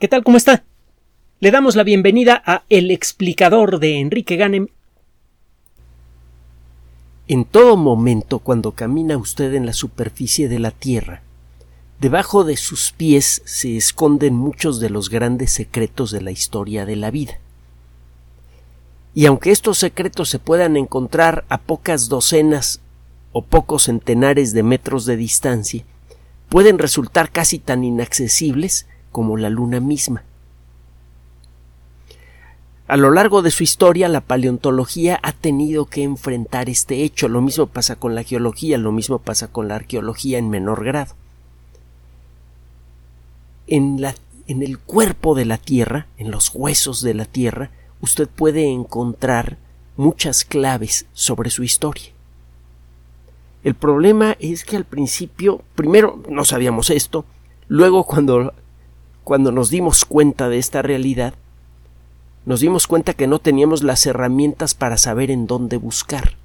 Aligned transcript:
¿Qué 0.00 0.08
tal? 0.08 0.24
¿Cómo 0.24 0.36
está? 0.36 0.64
Le 1.38 1.52
damos 1.52 1.76
la 1.76 1.84
bienvenida 1.84 2.42
a 2.44 2.64
El 2.68 2.90
explicador 2.90 3.78
de 3.78 4.00
Enrique 4.00 4.34
Ganem. 4.34 4.66
En 7.28 7.44
todo 7.44 7.76
momento, 7.76 8.40
cuando 8.40 8.72
camina 8.72 9.16
usted 9.16 9.54
en 9.54 9.66
la 9.66 9.72
superficie 9.72 10.48
de 10.48 10.58
la 10.58 10.72
Tierra, 10.72 11.22
debajo 12.00 12.42
de 12.42 12.56
sus 12.56 12.90
pies 12.90 13.40
se 13.44 13.76
esconden 13.76 14.34
muchos 14.34 14.80
de 14.80 14.90
los 14.90 15.10
grandes 15.10 15.52
secretos 15.52 16.10
de 16.10 16.22
la 16.22 16.32
historia 16.32 16.84
de 16.86 16.96
la 16.96 17.12
vida. 17.12 17.38
Y 19.14 19.26
aunque 19.26 19.52
estos 19.52 19.78
secretos 19.78 20.28
se 20.28 20.40
puedan 20.40 20.76
encontrar 20.76 21.44
a 21.48 21.58
pocas 21.58 22.08
docenas 22.08 22.80
o 23.30 23.42
pocos 23.42 23.84
centenares 23.84 24.52
de 24.54 24.64
metros 24.64 25.06
de 25.06 25.16
distancia, 25.16 25.84
pueden 26.48 26.78
resultar 26.78 27.30
casi 27.30 27.60
tan 27.60 27.84
inaccesibles 27.84 28.88
como 29.14 29.36
la 29.36 29.48
luna 29.48 29.78
misma. 29.78 30.24
A 32.88 32.96
lo 32.96 33.12
largo 33.12 33.42
de 33.42 33.52
su 33.52 33.62
historia, 33.62 34.08
la 34.08 34.20
paleontología 34.20 35.20
ha 35.22 35.30
tenido 35.30 35.86
que 35.86 36.02
enfrentar 36.02 36.68
este 36.68 37.04
hecho. 37.04 37.28
Lo 37.28 37.40
mismo 37.40 37.68
pasa 37.68 37.94
con 37.94 38.16
la 38.16 38.24
geología, 38.24 38.76
lo 38.76 38.90
mismo 38.90 39.20
pasa 39.20 39.46
con 39.46 39.68
la 39.68 39.76
arqueología 39.76 40.38
en 40.38 40.50
menor 40.50 40.84
grado. 40.84 41.14
En, 43.68 44.00
la, 44.00 44.16
en 44.48 44.64
el 44.64 44.80
cuerpo 44.80 45.36
de 45.36 45.44
la 45.44 45.58
Tierra, 45.58 46.08
en 46.18 46.32
los 46.32 46.50
huesos 46.52 47.00
de 47.00 47.14
la 47.14 47.24
Tierra, 47.24 47.70
usted 48.00 48.28
puede 48.28 48.66
encontrar 48.66 49.58
muchas 49.96 50.44
claves 50.44 51.06
sobre 51.12 51.50
su 51.50 51.62
historia. 51.62 52.10
El 53.62 53.76
problema 53.76 54.36
es 54.40 54.64
que 54.64 54.76
al 54.76 54.84
principio, 54.84 55.62
primero 55.76 56.20
no 56.28 56.44
sabíamos 56.44 56.90
esto, 56.90 57.24
luego 57.68 58.04
cuando 58.04 58.52
cuando 59.24 59.50
nos 59.50 59.70
dimos 59.70 60.04
cuenta 60.04 60.48
de 60.48 60.58
esta 60.58 60.82
realidad, 60.82 61.34
nos 62.44 62.60
dimos 62.60 62.86
cuenta 62.86 63.14
que 63.14 63.26
no 63.26 63.38
teníamos 63.38 63.82
las 63.82 64.04
herramientas 64.06 64.74
para 64.74 64.98
saber 64.98 65.30
en 65.30 65.46
dónde 65.46 65.78
buscar. 65.78 66.36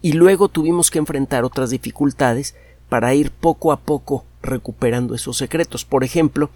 Y 0.00 0.12
luego 0.12 0.48
tuvimos 0.48 0.90
que 0.90 0.98
enfrentar 0.98 1.44
otras 1.44 1.70
dificultades 1.70 2.56
para 2.88 3.14
ir 3.14 3.30
poco 3.30 3.70
a 3.70 3.80
poco 3.80 4.24
recuperando 4.42 5.14
esos 5.14 5.36
secretos. 5.36 5.84
Por 5.84 6.04
ejemplo, 6.04 6.50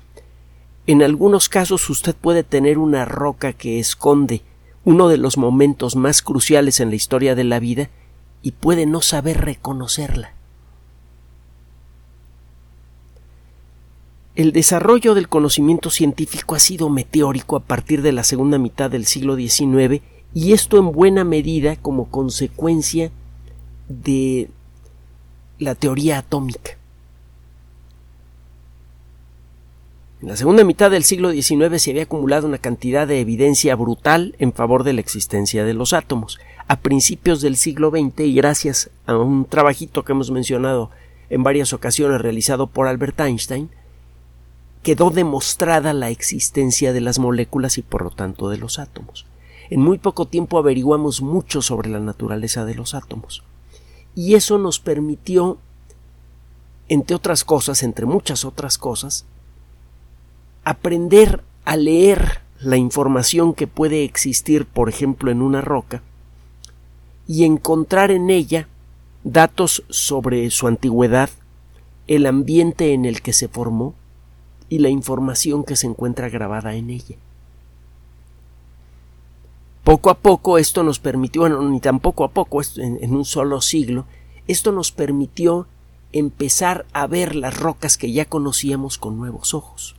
en 0.86 1.02
algunos 1.02 1.50
casos 1.50 1.90
usted 1.90 2.14
puede 2.14 2.42
tener 2.42 2.78
una 2.78 3.04
roca 3.04 3.52
que 3.52 3.78
esconde 3.78 4.42
uno 4.84 5.08
de 5.08 5.18
los 5.18 5.36
momentos 5.36 5.94
más 5.94 6.22
cruciales 6.22 6.80
en 6.80 6.88
la 6.88 6.96
historia 6.96 7.34
de 7.34 7.44
la 7.44 7.60
vida 7.60 7.90
y 8.40 8.52
puede 8.52 8.86
no 8.86 9.02
saber 9.02 9.42
reconocerla. 9.42 10.32
El 14.34 14.52
desarrollo 14.52 15.14
del 15.14 15.28
conocimiento 15.28 15.90
científico 15.90 16.54
ha 16.54 16.58
sido 16.58 16.88
meteórico 16.88 17.56
a 17.56 17.60
partir 17.60 18.00
de 18.00 18.12
la 18.12 18.24
segunda 18.24 18.56
mitad 18.56 18.90
del 18.90 19.04
siglo 19.04 19.36
XIX 19.36 20.02
y 20.32 20.52
esto 20.54 20.78
en 20.78 20.90
buena 20.90 21.22
medida 21.22 21.76
como 21.76 22.06
consecuencia 22.06 23.10
de 23.88 24.48
la 25.58 25.74
teoría 25.74 26.18
atómica. 26.18 26.78
En 30.22 30.28
la 30.28 30.36
segunda 30.36 30.64
mitad 30.64 30.90
del 30.90 31.04
siglo 31.04 31.30
XIX 31.30 31.82
se 31.82 31.90
había 31.90 32.04
acumulado 32.04 32.46
una 32.46 32.56
cantidad 32.56 33.06
de 33.06 33.20
evidencia 33.20 33.74
brutal 33.76 34.34
en 34.38 34.54
favor 34.54 34.82
de 34.82 34.94
la 34.94 35.00
existencia 35.00 35.64
de 35.64 35.74
los 35.74 35.92
átomos. 35.92 36.38
A 36.68 36.78
principios 36.80 37.42
del 37.42 37.56
siglo 37.56 37.90
XX, 37.90 38.20
y 38.20 38.34
gracias 38.34 38.88
a 39.04 39.18
un 39.18 39.44
trabajito 39.44 40.04
que 40.04 40.12
hemos 40.12 40.30
mencionado 40.30 40.90
en 41.28 41.42
varias 41.42 41.74
ocasiones 41.74 42.22
realizado 42.22 42.66
por 42.68 42.86
Albert 42.86 43.20
Einstein, 43.20 43.68
quedó 44.82 45.10
demostrada 45.10 45.92
la 45.92 46.10
existencia 46.10 46.92
de 46.92 47.00
las 47.00 47.18
moléculas 47.18 47.78
y 47.78 47.82
por 47.82 48.02
lo 48.02 48.10
tanto 48.10 48.48
de 48.48 48.58
los 48.58 48.78
átomos. 48.78 49.26
En 49.70 49.80
muy 49.80 49.98
poco 49.98 50.26
tiempo 50.26 50.58
averiguamos 50.58 51.22
mucho 51.22 51.62
sobre 51.62 51.88
la 51.88 52.00
naturaleza 52.00 52.64
de 52.64 52.74
los 52.74 52.94
átomos. 52.94 53.42
Y 54.14 54.34
eso 54.34 54.58
nos 54.58 54.80
permitió, 54.80 55.58
entre 56.88 57.16
otras 57.16 57.44
cosas, 57.44 57.82
entre 57.82 58.04
muchas 58.04 58.44
otras 58.44 58.76
cosas, 58.76 59.24
aprender 60.64 61.42
a 61.64 61.76
leer 61.76 62.40
la 62.60 62.76
información 62.76 63.54
que 63.54 63.66
puede 63.66 64.04
existir, 64.04 64.66
por 64.66 64.88
ejemplo, 64.88 65.30
en 65.30 65.42
una 65.42 65.60
roca, 65.60 66.02
y 67.26 67.44
encontrar 67.44 68.10
en 68.10 68.30
ella 68.30 68.68
datos 69.24 69.84
sobre 69.88 70.50
su 70.50 70.66
antigüedad, 70.66 71.30
el 72.08 72.26
ambiente 72.26 72.92
en 72.92 73.04
el 73.04 73.22
que 73.22 73.32
se 73.32 73.48
formó, 73.48 73.94
y 74.72 74.78
la 74.78 74.88
información 74.88 75.64
que 75.64 75.76
se 75.76 75.86
encuentra 75.86 76.30
grabada 76.30 76.74
en 76.74 76.88
ella. 76.88 77.16
Poco 79.84 80.08
a 80.08 80.14
poco 80.14 80.56
esto 80.56 80.82
nos 80.82 80.98
permitió, 80.98 81.42
bueno, 81.42 81.60
ni 81.68 81.78
tan 81.78 82.00
poco 82.00 82.24
a 82.24 82.30
poco, 82.30 82.62
en, 82.78 82.98
en 83.02 83.14
un 83.14 83.26
solo 83.26 83.60
siglo, 83.60 84.06
esto 84.48 84.72
nos 84.72 84.90
permitió 84.90 85.66
empezar 86.12 86.86
a 86.94 87.06
ver 87.06 87.36
las 87.36 87.54
rocas 87.54 87.98
que 87.98 88.12
ya 88.12 88.24
conocíamos 88.24 88.96
con 88.96 89.18
nuevos 89.18 89.52
ojos. 89.52 89.94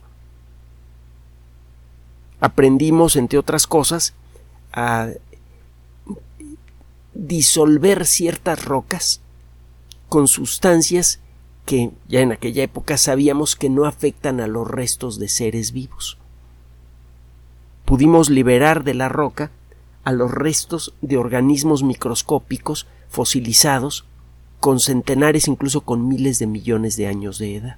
Aprendimos, 2.40 3.14
entre 3.14 3.38
otras 3.38 3.68
cosas, 3.68 4.12
a 4.72 5.10
disolver 7.14 8.06
ciertas 8.06 8.64
rocas 8.64 9.20
con 10.08 10.26
sustancias 10.26 11.20
que 11.64 11.90
ya 12.08 12.20
en 12.20 12.32
aquella 12.32 12.62
época 12.62 12.96
sabíamos 12.96 13.56
que 13.56 13.70
no 13.70 13.86
afectan 13.86 14.40
a 14.40 14.46
los 14.46 14.68
restos 14.68 15.18
de 15.18 15.28
seres 15.28 15.72
vivos. 15.72 16.18
Pudimos 17.84 18.30
liberar 18.30 18.84
de 18.84 18.94
la 18.94 19.08
roca 19.08 19.50
a 20.04 20.12
los 20.12 20.30
restos 20.30 20.94
de 21.00 21.16
organismos 21.16 21.82
microscópicos 21.82 22.86
fosilizados 23.08 24.04
con 24.60 24.80
centenares 24.80 25.48
incluso 25.48 25.82
con 25.82 26.08
miles 26.08 26.38
de 26.38 26.46
millones 26.46 26.96
de 26.96 27.06
años 27.06 27.38
de 27.38 27.56
edad. 27.56 27.76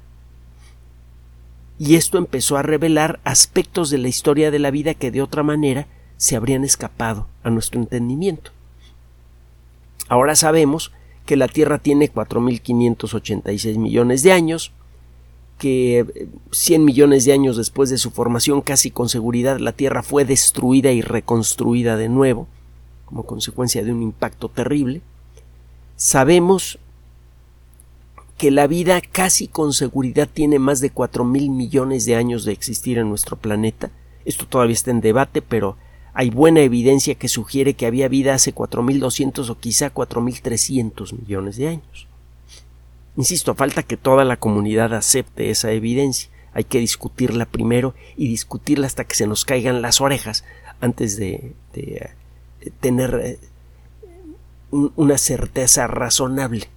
Y 1.79 1.97
esto 1.97 2.19
empezó 2.19 2.57
a 2.57 2.63
revelar 2.63 3.21
aspectos 3.25 3.91
de 3.91 3.99
la 3.99 4.09
historia 4.09 4.51
de 4.51 4.59
la 4.59 4.71
vida 4.71 4.95
que 4.95 5.11
de 5.11 5.23
otra 5.23 5.43
manera 5.43 5.87
se 6.17 6.37
habrían 6.37 6.65
escapado 6.65 7.27
a 7.43 7.51
nuestro 7.51 7.81
entendimiento. 7.81 8.51
Ahora 10.09 10.37
sabemos 10.37 10.93
que 11.27 11.37
la 11.37 11.49
Tierra 11.49 11.79
tiene 11.79 12.11
4.586 12.11 13.77
millones 13.77 14.23
de 14.23 14.33
años, 14.33 14.73
que 15.59 16.29
100 16.53 16.85
millones 16.85 17.25
de 17.25 17.33
años 17.33 17.57
después 17.57 17.91
de 17.91 17.99
su 17.99 18.11
formación 18.11 18.61
casi 18.63 18.91
con 18.91 19.09
seguridad 19.09 19.59
la 19.59 19.73
Tierra 19.73 20.03
fue 20.03 20.25
destruida 20.25 20.93
y 20.93 21.03
reconstruida 21.03 21.97
de 21.97 22.09
nuevo, 22.09 22.47
como 23.05 23.25
consecuencia 23.25 23.83
de 23.83 23.93
un 23.93 24.03
impacto 24.03 24.49
terrible. 24.49 25.03
Sabemos 25.97 26.79
que 28.39 28.51
la 28.51 28.67
vida 28.67 29.01
casi 29.01 29.49
con 29.49 29.73
seguridad 29.73 30.29
tiene 30.33 30.59
más 30.59 30.81
de 30.81 30.93
4.000 30.93 31.51
millones 31.51 32.05
de 32.05 32.17
años 32.17 32.45
de 32.45 32.53
existir 32.53 32.99
en 32.99 33.09
nuestro 33.09 33.37
planeta. 33.37 33.91
Esto 34.27 34.47
todavía 34.47 34.75
está 34.75 34.91
en 34.91 35.01
debate, 35.01 35.41
pero 35.41 35.77
hay 36.19 36.31
buena 36.31 36.61
evidencia 36.61 37.15
que 37.15 37.29
sugiere 37.29 37.75
que 37.75 37.85
había 37.85 38.09
vida 38.09 38.33
hace 38.33 38.55
4.200 38.55 39.51
o 39.51 39.59
quizá 39.59 39.93
4.300 39.93 41.13
millones 41.13 41.59
de 41.59 41.69
años. 41.69 42.09
Insisto, 43.19 43.55
falta 43.55 43.83
que 43.83 43.99
toda 43.99 44.25
la 44.25 44.39
comunidad 44.39 44.95
acepte 44.95 45.51
esa 45.51 45.73
evidencia. 45.73 46.31
Hay 46.55 46.65
que 46.65 46.79
discutirla 46.79 47.45
primero 47.45 47.95
y 48.17 48.29
discutirla 48.29 48.87
hasta 48.87 49.05
que 49.05 49.15
se 49.15 49.27
nos 49.27 49.45
caigan 49.45 49.83
las 49.83 50.01
orejas 50.01 50.43
antes 50.81 51.19
de, 51.19 51.53
tener 52.81 53.21
eh, 53.23 53.39
una 54.71 55.19
certeza 55.19 55.87
razonable. 55.87 56.71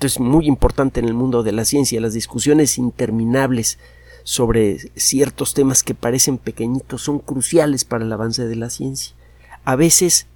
Es 0.00 0.18
muy 0.18 0.48
importante 0.48 0.98
en 0.98 1.06
el 1.06 1.14
mundo 1.14 1.44
de 1.44 1.52
la 1.52 1.64
ciencia, 1.64 2.00
las 2.00 2.14
discusiones 2.14 2.78
interminables 2.78 3.78
sobre 4.26 4.78
ciertos 4.96 5.54
temas 5.54 5.84
que 5.84 5.94
parecen 5.94 6.36
pequeñitos 6.36 7.02
son 7.02 7.20
cruciales 7.20 7.84
para 7.84 8.04
el 8.04 8.12
avance 8.12 8.48
de 8.48 8.56
la 8.56 8.70
ciencia. 8.70 9.14
A 9.64 9.76
veces 9.76 10.26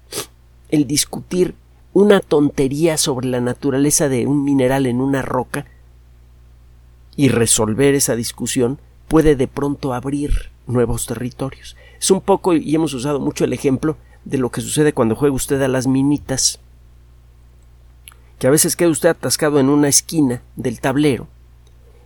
el 0.69 0.87
discutir 0.87 1.55
una 1.91 2.21
tontería 2.21 2.95
sobre 2.95 3.27
la 3.27 3.41
naturaleza 3.41 4.07
de 4.07 4.27
un 4.27 4.45
mineral 4.45 4.85
en 4.85 5.01
una 5.01 5.21
roca 5.21 5.65
y 7.17 7.27
resolver 7.27 7.93
esa 7.93 8.15
discusión 8.15 8.79
puede 9.09 9.35
de 9.35 9.49
pronto 9.49 9.93
abrir 9.93 10.51
nuevos 10.67 11.05
territorios. 11.05 11.75
Es 11.99 12.11
un 12.11 12.21
poco, 12.21 12.53
y 12.53 12.73
hemos 12.73 12.93
usado 12.93 13.19
mucho 13.19 13.43
el 13.43 13.51
ejemplo 13.51 13.97
de 14.23 14.37
lo 14.37 14.51
que 14.51 14.61
sucede 14.61 14.93
cuando 14.93 15.17
juega 15.17 15.35
usted 15.35 15.61
a 15.61 15.67
las 15.67 15.87
minitas, 15.87 16.61
que 18.39 18.47
a 18.47 18.51
veces 18.51 18.77
queda 18.77 18.87
usted 18.87 19.09
atascado 19.09 19.59
en 19.59 19.67
una 19.67 19.89
esquina 19.89 20.43
del 20.55 20.79
tablero 20.79 21.27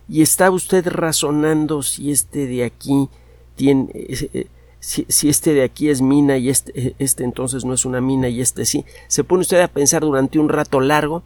y 0.08 0.22
está 0.22 0.50
usted 0.50 0.86
razonando 0.86 1.82
si 1.82 2.10
este 2.10 2.46
de 2.46 2.64
aquí 2.64 3.08
tiene 3.56 3.88
eh, 3.92 4.46
si, 4.86 5.28
este 5.28 5.52
de 5.52 5.64
aquí 5.64 5.88
es 5.88 6.00
mina 6.00 6.38
y 6.38 6.48
este, 6.48 6.72
eh, 6.80 6.94
este 7.00 7.24
entonces 7.24 7.64
no 7.64 7.74
es 7.74 7.84
una 7.84 8.00
mina 8.00 8.28
y 8.28 8.40
este 8.40 8.64
sí, 8.64 8.84
se 9.08 9.24
pone 9.24 9.40
usted 9.40 9.60
a 9.60 9.68
pensar 9.68 10.02
durante 10.02 10.38
un 10.38 10.48
rato 10.48 10.80
largo. 10.80 11.24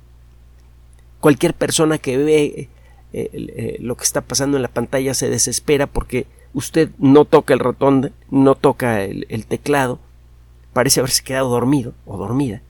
Cualquier 1.20 1.52
persona 1.52 1.98
que 1.98 2.16
ve 2.16 2.68
eh, 3.12 3.76
lo 3.80 3.96
que 3.96 4.04
está 4.04 4.22
pasando 4.22 4.56
en 4.56 4.62
la 4.62 4.68
pantalla 4.68 5.12
se 5.12 5.28
desespera 5.28 5.86
porque 5.86 6.26
usted 6.54 6.88
no 6.98 7.26
toca 7.26 7.52
el 7.52 7.60
ratón, 7.60 8.12
no 8.30 8.54
toca 8.54 9.04
el, 9.04 9.26
el 9.28 9.44
teclado, 9.44 9.98
parece 10.72 11.00
haberse 11.00 11.22
quedado 11.22 11.50
dormido 11.50 11.92
o 12.06 12.16
dormida. 12.16 12.62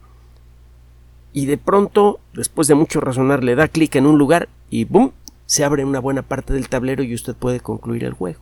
Y 1.33 1.47
de 1.47 1.59
pronto, 1.59 2.19
después 2.33 2.67
de 2.67 2.75
mucho 2.75 3.01
razonar, 3.01 3.45
le 3.45 3.55
da 3.55 3.69
clic 3.69 3.95
en 3.95 4.07
un 4.07 4.19
lugar 4.19 4.49
y 4.69 4.85
¡bum! 4.85 5.13
Se 5.51 5.65
abre 5.65 5.85
una 5.85 5.99
buena 5.99 6.23
parte 6.23 6.53
del 6.53 6.69
tablero 6.69 7.03
y 7.03 7.13
usted 7.13 7.35
puede 7.35 7.59
concluir 7.59 8.05
el 8.05 8.13
juego. 8.13 8.39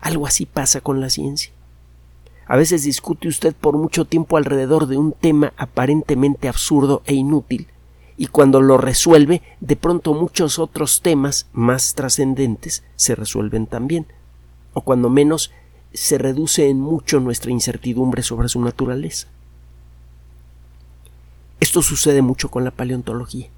Algo 0.00 0.26
así 0.26 0.46
pasa 0.46 0.80
con 0.80 1.00
la 1.00 1.10
ciencia. 1.10 1.52
A 2.48 2.56
veces 2.56 2.82
discute 2.82 3.28
usted 3.28 3.54
por 3.54 3.76
mucho 3.76 4.04
tiempo 4.04 4.36
alrededor 4.36 4.88
de 4.88 4.96
un 4.96 5.12
tema 5.12 5.52
aparentemente 5.56 6.48
absurdo 6.48 7.02
e 7.06 7.14
inútil, 7.14 7.68
y 8.16 8.26
cuando 8.26 8.60
lo 8.60 8.78
resuelve, 8.78 9.42
de 9.60 9.76
pronto 9.76 10.12
muchos 10.12 10.58
otros 10.58 11.02
temas 11.02 11.46
más 11.52 11.94
trascendentes 11.94 12.82
se 12.96 13.14
resuelven 13.14 13.68
también, 13.68 14.04
o 14.72 14.80
cuando 14.80 15.10
menos 15.10 15.52
se 15.92 16.18
reduce 16.18 16.68
en 16.68 16.80
mucho 16.80 17.20
nuestra 17.20 17.52
incertidumbre 17.52 18.24
sobre 18.24 18.48
su 18.48 18.60
naturaleza. 18.60 19.28
Esto 21.60 21.80
sucede 21.80 22.22
mucho 22.22 22.50
con 22.50 22.64
la 22.64 22.72
paleontología. 22.72 23.50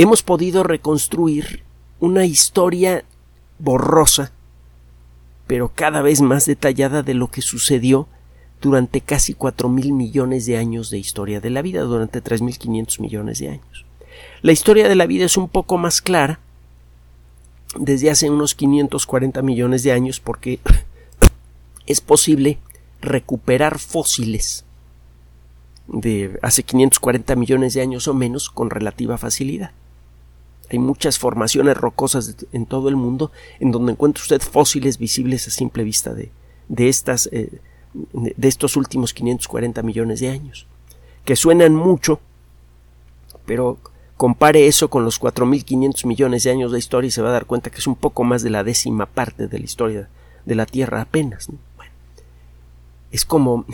Hemos 0.00 0.22
podido 0.22 0.62
reconstruir 0.62 1.64
una 1.98 2.24
historia 2.24 3.04
borrosa, 3.58 4.30
pero 5.48 5.72
cada 5.74 6.02
vez 6.02 6.20
más 6.20 6.46
detallada 6.46 7.02
de 7.02 7.14
lo 7.14 7.32
que 7.32 7.42
sucedió 7.42 8.06
durante 8.62 9.00
casi 9.00 9.34
cuatro 9.34 9.68
mil 9.68 9.92
millones 9.92 10.46
de 10.46 10.56
años 10.56 10.90
de 10.90 10.98
historia 10.98 11.40
de 11.40 11.50
la 11.50 11.62
vida, 11.62 11.82
durante 11.82 12.20
tres 12.20 12.42
mil 12.42 12.56
quinientos 12.58 13.00
millones 13.00 13.40
de 13.40 13.48
años. 13.48 13.86
La 14.40 14.52
historia 14.52 14.88
de 14.88 14.94
la 14.94 15.06
vida 15.06 15.24
es 15.24 15.36
un 15.36 15.48
poco 15.48 15.78
más 15.78 16.00
clara 16.00 16.38
desde 17.76 18.08
hace 18.08 18.30
unos 18.30 18.54
540 18.54 19.42
millones 19.42 19.82
de 19.82 19.90
años 19.90 20.20
porque 20.20 20.60
es 21.86 22.00
posible 22.00 22.58
recuperar 23.00 23.80
fósiles 23.80 24.64
de 25.88 26.38
hace 26.40 26.62
540 26.62 27.34
millones 27.34 27.74
de 27.74 27.80
años 27.80 28.06
o 28.06 28.14
menos 28.14 28.48
con 28.48 28.70
relativa 28.70 29.18
facilidad. 29.18 29.72
Hay 30.70 30.78
muchas 30.78 31.18
formaciones 31.18 31.76
rocosas 31.76 32.36
en 32.52 32.66
todo 32.66 32.88
el 32.88 32.96
mundo 32.96 33.32
en 33.60 33.72
donde 33.72 33.92
encuentra 33.92 34.22
usted 34.22 34.42
fósiles 34.42 34.98
visibles 34.98 35.48
a 35.48 35.50
simple 35.50 35.82
vista 35.84 36.12
de, 36.12 36.30
de 36.68 36.88
estas 36.88 37.28
eh, 37.32 37.60
de 38.12 38.48
estos 38.48 38.76
últimos 38.76 39.14
540 39.14 39.82
millones 39.82 40.20
de 40.20 40.28
años, 40.28 40.66
que 41.24 41.36
suenan 41.36 41.74
mucho, 41.74 42.20
pero 43.46 43.78
compare 44.16 44.66
eso 44.66 44.90
con 44.90 45.04
los 45.04 45.20
4.500 45.20 46.06
millones 46.06 46.42
de 46.44 46.50
años 46.50 46.72
de 46.72 46.78
historia 46.78 47.08
y 47.08 47.10
se 47.10 47.22
va 47.22 47.30
a 47.30 47.32
dar 47.32 47.46
cuenta 47.46 47.70
que 47.70 47.78
es 47.78 47.86
un 47.86 47.96
poco 47.96 48.24
más 48.24 48.42
de 48.42 48.50
la 48.50 48.64
décima 48.64 49.06
parte 49.06 49.48
de 49.48 49.58
la 49.58 49.64
historia 49.64 50.08
de 50.44 50.54
la 50.54 50.66
Tierra 50.66 51.00
apenas. 51.00 51.48
es 53.10 53.24
como 53.24 53.64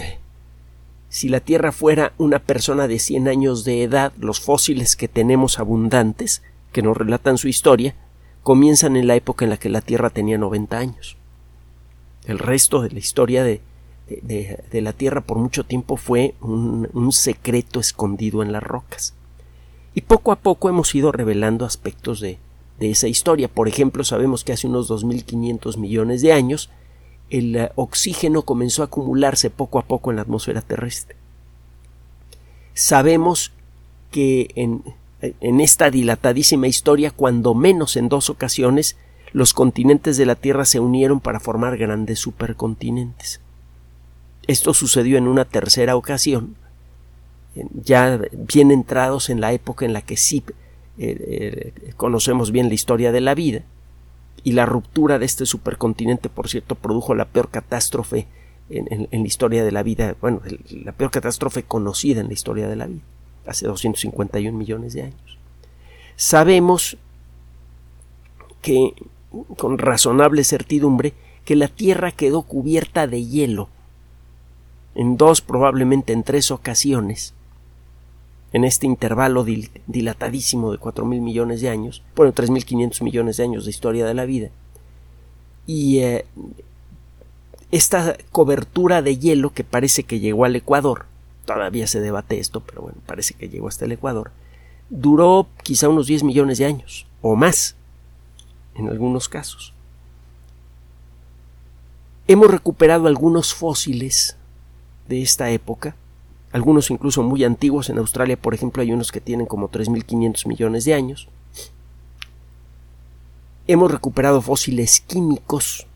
si 1.08 1.28
la 1.28 1.40
Tierra 1.40 1.72
fuera 1.72 2.12
una 2.18 2.38
persona 2.38 2.88
de 2.88 2.98
100 2.98 3.28
años 3.28 3.64
de 3.64 3.82
edad, 3.82 4.12
los 4.18 4.40
fósiles 4.40 4.96
que 4.96 5.08
tenemos 5.08 5.58
abundantes, 5.58 6.42
que 6.74 6.82
nos 6.82 6.96
relatan 6.96 7.38
su 7.38 7.48
historia, 7.48 7.94
comienzan 8.42 8.96
en 8.96 9.06
la 9.06 9.14
época 9.14 9.46
en 9.46 9.50
la 9.50 9.56
que 9.56 9.70
la 9.70 9.80
Tierra 9.80 10.10
tenía 10.10 10.36
90 10.36 10.76
años. 10.76 11.16
El 12.26 12.38
resto 12.38 12.82
de 12.82 12.90
la 12.90 12.98
historia 12.98 13.44
de, 13.44 13.62
de, 14.06 14.82
la 14.82 14.92
Tierra 14.92 15.22
por 15.22 15.38
mucho 15.38 15.64
tiempo 15.64 15.96
fue 15.96 16.34
un, 16.42 16.90
un, 16.92 17.12
secreto 17.12 17.80
escondido 17.80 18.42
en 18.42 18.52
las 18.52 18.62
rocas. 18.62 19.14
Y 19.94 20.02
poco 20.02 20.32
a 20.32 20.36
poco 20.36 20.68
hemos 20.68 20.94
ido 20.94 21.12
revelando 21.12 21.64
aspectos 21.64 22.20
de, 22.20 22.38
de 22.78 22.90
esa 22.90 23.06
historia. 23.06 23.48
Por 23.48 23.68
ejemplo, 23.68 24.02
sabemos 24.02 24.42
que 24.42 24.52
hace 24.52 24.66
unos 24.66 24.90
2.500 24.90 25.78
millones 25.78 26.22
de 26.22 26.32
años 26.32 26.70
el 27.30 27.56
eh, 27.56 27.70
oxígeno 27.76 28.42
comenzó 28.42 28.82
a 28.82 28.86
acumularse 28.86 29.48
poco 29.50 29.78
a 29.78 29.82
poco 29.82 30.10
en 30.10 30.16
la 30.16 30.22
atmósfera 30.22 30.60
terrestre. 30.60 31.16
Sabemos 32.74 33.52
que 34.10 34.50
en, 34.56 34.82
en 35.40 35.60
esta 35.60 35.90
dilatadísima 35.90 36.66
historia, 36.66 37.10
cuando 37.10 37.54
menos 37.54 37.96
en 37.96 38.08
dos 38.08 38.30
ocasiones, 38.30 38.96
los 39.32 39.52
continentes 39.52 40.16
de 40.16 40.26
la 40.26 40.36
Tierra 40.36 40.64
se 40.64 40.80
unieron 40.80 41.20
para 41.20 41.40
formar 41.40 41.76
grandes 41.76 42.18
supercontinentes. 42.20 43.40
Esto 44.46 44.74
sucedió 44.74 45.18
en 45.18 45.26
una 45.26 45.44
tercera 45.44 45.96
ocasión, 45.96 46.56
ya 47.72 48.20
bien 48.32 48.70
entrados 48.70 49.30
en 49.30 49.40
la 49.40 49.52
época 49.52 49.84
en 49.84 49.92
la 49.92 50.02
que 50.02 50.16
sí 50.16 50.44
eh, 50.98 51.72
eh, 51.86 51.92
conocemos 51.96 52.50
bien 52.50 52.68
la 52.68 52.74
historia 52.74 53.12
de 53.12 53.20
la 53.20 53.34
vida, 53.34 53.62
y 54.44 54.52
la 54.52 54.66
ruptura 54.66 55.18
de 55.18 55.24
este 55.24 55.46
supercontinente, 55.46 56.28
por 56.28 56.48
cierto, 56.48 56.74
produjo 56.74 57.14
la 57.14 57.24
peor 57.24 57.48
catástrofe 57.48 58.26
en, 58.68 59.08
la 59.10 59.26
historia 59.26 59.64
de 59.64 59.72
la 59.72 59.82
vida, 59.82 60.14
bueno, 60.20 60.42
la 60.70 60.92
peor 60.92 61.10
catástrofe 61.10 61.62
conocida 61.62 62.20
en 62.20 62.28
la 62.28 62.34
historia 62.34 62.68
de 62.68 62.76
la 62.76 62.86
vida, 62.86 63.02
hace 63.46 63.66
251 63.66 64.56
millones 64.56 64.94
de 64.94 65.02
años. 65.02 65.38
Sabemos 66.16 66.96
que, 68.62 68.94
con 69.56 69.78
razonable 69.78 70.44
certidumbre, 70.44 71.12
que 71.44 71.56
la 71.56 71.68
Tierra 71.68 72.12
quedó 72.12 72.42
cubierta 72.42 73.06
de 73.06 73.24
hielo 73.24 73.68
en 74.94 75.16
dos, 75.16 75.40
probablemente 75.40 76.12
en 76.12 76.22
tres 76.22 76.50
ocasiones, 76.50 77.34
en 78.52 78.64
este 78.64 78.86
intervalo 78.86 79.44
dilatadísimo 79.86 80.70
de 80.70 80.78
cuatro 80.78 81.04
mil 81.04 81.20
millones 81.20 81.60
de 81.60 81.68
años, 81.68 82.02
bueno, 82.14 82.32
tres 82.32 82.50
mil 82.50 82.64
quinientos 82.64 83.02
millones 83.02 83.36
de 83.36 83.42
años 83.42 83.64
de 83.64 83.70
historia 83.70 84.06
de 84.06 84.14
la 84.14 84.24
vida. 84.24 84.50
Y 85.66 85.98
eh, 85.98 86.24
esta 87.72 88.16
cobertura 88.30 89.02
de 89.02 89.18
hielo 89.18 89.50
que 89.50 89.64
parece 89.64 90.04
que 90.04 90.20
llegó 90.20 90.44
al 90.44 90.54
Ecuador, 90.54 91.06
todavía 91.44 91.86
se 91.86 92.00
debate 92.00 92.38
esto, 92.38 92.60
pero 92.60 92.82
bueno, 92.82 92.98
parece 93.06 93.34
que 93.34 93.48
llegó 93.48 93.68
hasta 93.68 93.84
el 93.84 93.92
Ecuador, 93.92 94.30
duró 94.90 95.48
quizá 95.62 95.88
unos 95.88 96.06
10 96.06 96.24
millones 96.24 96.58
de 96.58 96.66
años, 96.66 97.06
o 97.22 97.36
más, 97.36 97.76
en 98.74 98.88
algunos 98.88 99.28
casos. 99.28 99.72
Hemos 102.26 102.50
recuperado 102.50 103.06
algunos 103.06 103.52
fósiles 103.54 104.36
de 105.08 105.22
esta 105.22 105.50
época, 105.50 105.94
algunos 106.52 106.90
incluso 106.90 107.22
muy 107.22 107.44
antiguos. 107.44 107.90
En 107.90 107.98
Australia, 107.98 108.36
por 108.36 108.54
ejemplo, 108.54 108.82
hay 108.82 108.92
unos 108.92 109.12
que 109.12 109.20
tienen 109.20 109.46
como 109.46 109.68
3.500 109.68 110.46
millones 110.46 110.84
de 110.84 110.94
años. 110.94 111.28
Hemos 113.66 113.90
recuperado 113.90 114.40
fósiles 114.40 115.00
químicos 115.00 115.86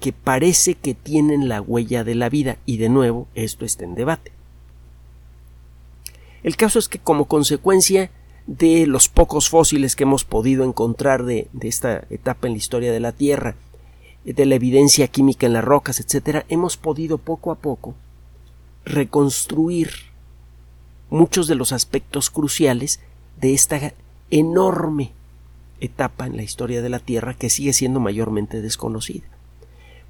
que 0.00 0.12
parece 0.12 0.74
que 0.74 0.94
tienen 0.94 1.48
la 1.48 1.60
huella 1.60 2.04
de 2.04 2.14
la 2.14 2.28
vida 2.28 2.58
y 2.66 2.76
de 2.76 2.88
nuevo 2.88 3.26
esto 3.34 3.64
está 3.64 3.84
en 3.84 3.94
debate. 3.94 4.35
El 6.46 6.56
caso 6.56 6.78
es 6.78 6.88
que 6.88 7.00
como 7.00 7.24
consecuencia 7.24 8.08
de 8.46 8.86
los 8.86 9.08
pocos 9.08 9.50
fósiles 9.50 9.96
que 9.96 10.04
hemos 10.04 10.24
podido 10.24 10.62
encontrar 10.62 11.24
de, 11.24 11.48
esta 11.60 12.04
etapa 12.08 12.46
en 12.46 12.52
la 12.52 12.58
historia 12.58 12.92
de 12.92 13.00
la 13.00 13.10
Tierra, 13.10 13.56
de 14.24 14.46
la 14.46 14.54
evidencia 14.54 15.08
química 15.08 15.46
en 15.46 15.54
las 15.54 15.64
rocas, 15.64 15.98
etc., 15.98 16.44
hemos 16.48 16.76
podido 16.76 17.18
poco 17.18 17.50
a 17.50 17.56
poco 17.56 17.96
reconstruir 18.84 19.90
muchos 21.10 21.48
de 21.48 21.56
los 21.56 21.72
aspectos 21.72 22.30
cruciales 22.30 23.00
de 23.40 23.52
esta 23.52 23.92
enorme 24.30 25.10
etapa 25.80 26.28
en 26.28 26.36
la 26.36 26.44
historia 26.44 26.80
de 26.80 26.90
la 26.90 27.00
Tierra 27.00 27.34
que 27.34 27.50
sigue 27.50 27.72
siendo 27.72 27.98
mayormente 27.98 28.62
desconocida. 28.62 29.26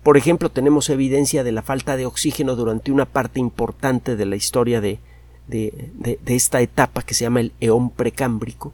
Por 0.02 0.18
ejemplo, 0.18 0.50
tenemos 0.50 0.90
evidencia 0.90 1.44
de 1.44 1.52
la 1.52 1.62
falta 1.62 1.96
de 1.96 2.04
oxígeno 2.04 2.56
durante 2.56 2.92
una 2.92 3.06
parte 3.06 3.40
importante 3.40 4.16
de 4.16 4.26
la 4.26 4.36
historia 4.36 4.82
de, 4.82 5.00
de, 5.48 6.18
esta 6.26 6.60
etapa 6.60 7.02
que 7.02 7.14
se 7.14 7.24
llama 7.24 7.40
el 7.40 7.52
eón 7.60 7.90
precámbrico. 7.90 8.72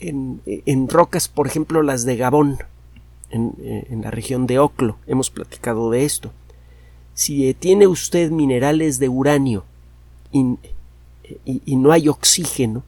En, 0.00 0.40
en, 0.46 0.88
rocas, 0.88 1.28
por 1.28 1.46
ejemplo, 1.46 1.82
las 1.82 2.04
de 2.04 2.16
Gabón, 2.16 2.58
en, 3.30 3.54
en 3.90 4.02
la 4.02 4.10
región 4.10 4.46
de 4.46 4.58
Oclo, 4.58 4.96
hemos 5.06 5.30
platicado 5.30 5.90
de 5.90 6.04
esto 6.04 6.32
si 7.18 7.52
tiene 7.52 7.88
usted 7.88 8.30
minerales 8.30 9.00
de 9.00 9.08
uranio 9.08 9.64
y, 10.30 10.56
no 11.66 11.90
hay 11.90 12.08
oxígeno 12.08 12.84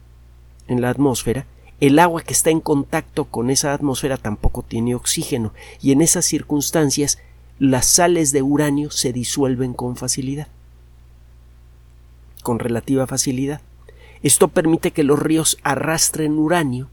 en 0.69 0.79
la 0.79 0.89
atmósfera, 0.89 1.45
el 1.81 1.99
agua 1.99 2.21
que 2.21 2.31
está 2.31 2.49
en 2.49 2.61
contacto 2.61 3.25
con 3.25 3.49
esa 3.49 3.73
atmósfera 3.73 4.15
tampoco 4.15 4.61
tiene 4.61 4.95
oxígeno 4.95 5.53
y 5.81 5.91
en 5.91 6.01
esas 6.01 6.23
circunstancias 6.23 7.17
las 7.59 7.87
sales 7.87 8.31
de 8.31 8.41
uranio 8.41 8.89
se 8.89 9.11
disuelven 9.11 9.73
con 9.73 9.97
facilidad, 9.97 10.47
con 12.41 12.59
relativa 12.59 13.07
facilidad. 13.07 13.61
Esto 14.23 14.49
permite 14.49 14.91
que 14.91 15.03
los 15.03 15.19
ríos 15.19 15.57
arrastren 15.63 16.37
uranio 16.37 16.89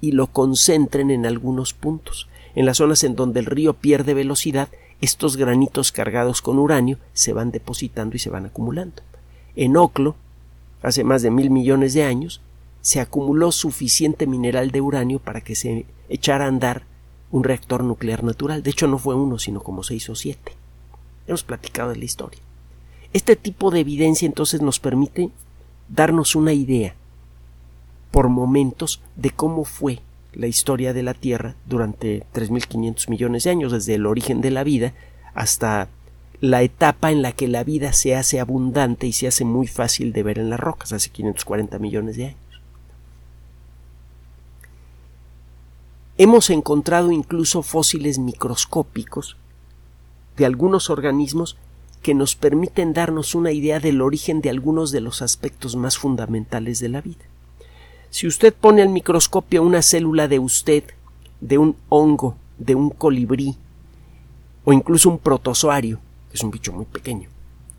y 0.00 0.12
lo 0.12 0.26
concentren 0.26 1.10
en 1.10 1.26
algunos 1.26 1.74
puntos. 1.74 2.28
En 2.54 2.66
las 2.66 2.78
zonas 2.78 3.04
en 3.04 3.14
donde 3.14 3.40
el 3.40 3.46
río 3.46 3.74
pierde 3.74 4.14
velocidad, 4.14 4.68
estos 5.00 5.36
granitos 5.36 5.92
cargados 5.92 6.42
con 6.42 6.58
uranio 6.58 6.98
se 7.12 7.32
van 7.32 7.50
depositando 7.50 8.16
y 8.16 8.18
se 8.18 8.30
van 8.30 8.46
acumulando. 8.46 9.02
En 9.56 9.76
Oclo, 9.76 10.16
hace 10.82 11.04
más 11.04 11.22
de 11.22 11.30
mil 11.30 11.50
millones 11.50 11.94
de 11.94 12.04
años, 12.04 12.40
se 12.80 13.00
acumuló 13.00 13.52
suficiente 13.52 14.26
mineral 14.26 14.70
de 14.70 14.80
uranio 14.80 15.18
para 15.18 15.40
que 15.40 15.54
se 15.54 15.86
echara 16.08 16.46
a 16.46 16.48
andar 16.48 16.82
un 17.30 17.44
reactor 17.44 17.84
nuclear 17.84 18.24
natural. 18.24 18.62
De 18.62 18.70
hecho, 18.70 18.88
no 18.88 18.98
fue 18.98 19.14
uno, 19.14 19.38
sino 19.38 19.60
como 19.60 19.82
seis 19.82 20.08
o 20.10 20.14
siete. 20.14 20.52
Hemos 21.26 21.44
platicado 21.44 21.90
de 21.90 21.96
la 21.96 22.04
historia. 22.04 22.40
Este 23.12 23.36
tipo 23.36 23.70
de 23.70 23.80
evidencia 23.80 24.26
entonces 24.26 24.62
nos 24.62 24.80
permite 24.80 25.30
darnos 25.88 26.34
una 26.34 26.52
idea 26.52 26.94
por 28.10 28.28
momentos 28.28 29.00
de 29.16 29.30
cómo 29.30 29.64
fue 29.64 30.00
la 30.32 30.46
historia 30.46 30.92
de 30.92 31.02
la 31.02 31.14
Tierra 31.14 31.54
durante 31.66 32.24
3.500 32.34 33.10
millones 33.10 33.44
de 33.44 33.50
años, 33.50 33.72
desde 33.72 33.94
el 33.94 34.06
origen 34.06 34.40
de 34.40 34.50
la 34.50 34.64
vida 34.64 34.94
hasta 35.34 35.88
la 36.40 36.62
etapa 36.62 37.12
en 37.12 37.22
la 37.22 37.32
que 37.32 37.48
la 37.48 37.64
vida 37.64 37.92
se 37.92 38.16
hace 38.16 38.40
abundante 38.40 39.06
y 39.06 39.12
se 39.12 39.28
hace 39.28 39.44
muy 39.44 39.66
fácil 39.66 40.12
de 40.12 40.22
ver 40.22 40.38
en 40.38 40.50
las 40.50 40.58
rocas, 40.58 40.92
hace 40.92 41.10
540 41.10 41.78
millones 41.78 42.16
de 42.16 42.26
años. 42.26 42.38
Hemos 46.18 46.50
encontrado 46.50 47.12
incluso 47.12 47.62
fósiles 47.62 48.18
microscópicos 48.18 49.36
de 50.36 50.46
algunos 50.46 50.90
organismos 50.90 51.56
que 52.02 52.14
nos 52.14 52.34
permiten 52.34 52.92
darnos 52.92 53.34
una 53.34 53.52
idea 53.52 53.80
del 53.80 54.02
origen 54.02 54.40
de 54.40 54.50
algunos 54.50 54.90
de 54.90 55.00
los 55.00 55.22
aspectos 55.22 55.76
más 55.76 55.96
fundamentales 55.96 56.80
de 56.80 56.88
la 56.88 57.00
vida. 57.00 57.24
Si 58.10 58.26
usted 58.26 58.52
pone 58.52 58.82
al 58.82 58.88
microscopio 58.88 59.62
una 59.62 59.80
célula 59.80 60.28
de 60.28 60.38
usted, 60.38 60.84
de 61.40 61.58
un 61.58 61.76
hongo, 61.88 62.36
de 62.58 62.74
un 62.74 62.90
colibrí, 62.90 63.56
o 64.64 64.72
incluso 64.72 65.08
un 65.08 65.18
protozoario, 65.18 65.98
que 66.28 66.36
es 66.36 66.42
un 66.42 66.50
bicho 66.50 66.72
muy 66.72 66.84
pequeño 66.84 67.28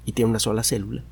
y 0.05 0.13
tiene 0.13 0.31
una 0.31 0.39
sola 0.39 0.63
célula, 0.63 1.03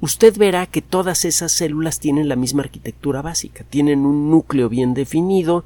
usted 0.00 0.36
verá 0.36 0.66
que 0.66 0.82
todas 0.82 1.24
esas 1.24 1.52
células 1.52 2.00
tienen 2.00 2.28
la 2.28 2.36
misma 2.36 2.62
arquitectura 2.62 3.22
básica, 3.22 3.64
tienen 3.64 4.04
un 4.04 4.30
núcleo 4.30 4.68
bien 4.68 4.94
definido, 4.94 5.64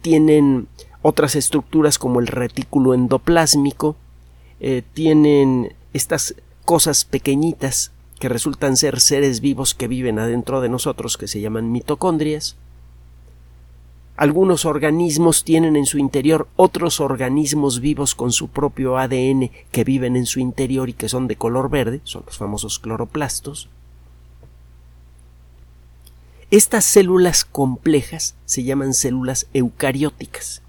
tienen 0.00 0.66
otras 1.02 1.36
estructuras 1.36 1.98
como 1.98 2.20
el 2.20 2.26
retículo 2.26 2.94
endoplásmico, 2.94 3.96
eh, 4.60 4.82
tienen 4.94 5.74
estas 5.92 6.34
cosas 6.64 7.04
pequeñitas 7.04 7.92
que 8.18 8.28
resultan 8.28 8.76
ser 8.76 9.00
seres 9.00 9.40
vivos 9.40 9.74
que 9.74 9.88
viven 9.88 10.18
adentro 10.18 10.60
de 10.60 10.68
nosotros, 10.68 11.16
que 11.16 11.26
se 11.26 11.40
llaman 11.40 11.72
mitocondrias. 11.72 12.56
Algunos 14.16 14.64
organismos 14.64 15.42
tienen 15.42 15.74
en 15.74 15.86
su 15.86 15.98
interior 15.98 16.46
otros 16.54 17.00
organismos 17.00 17.80
vivos 17.80 18.14
con 18.14 18.30
su 18.30 18.48
propio 18.48 18.96
ADN 18.96 19.50
que 19.72 19.84
viven 19.84 20.16
en 20.16 20.26
su 20.26 20.38
interior 20.38 20.88
y 20.88 20.92
que 20.92 21.08
son 21.08 21.26
de 21.26 21.34
color 21.34 21.68
verde, 21.68 22.00
son 22.04 22.22
los 22.26 22.38
famosos 22.38 22.78
cloroplastos. 22.78 23.68
Estas 26.52 26.84
células 26.84 27.44
complejas 27.44 28.36
se 28.44 28.62
llaman 28.62 28.94
células 28.94 29.48
eucarióticas. 29.54 30.62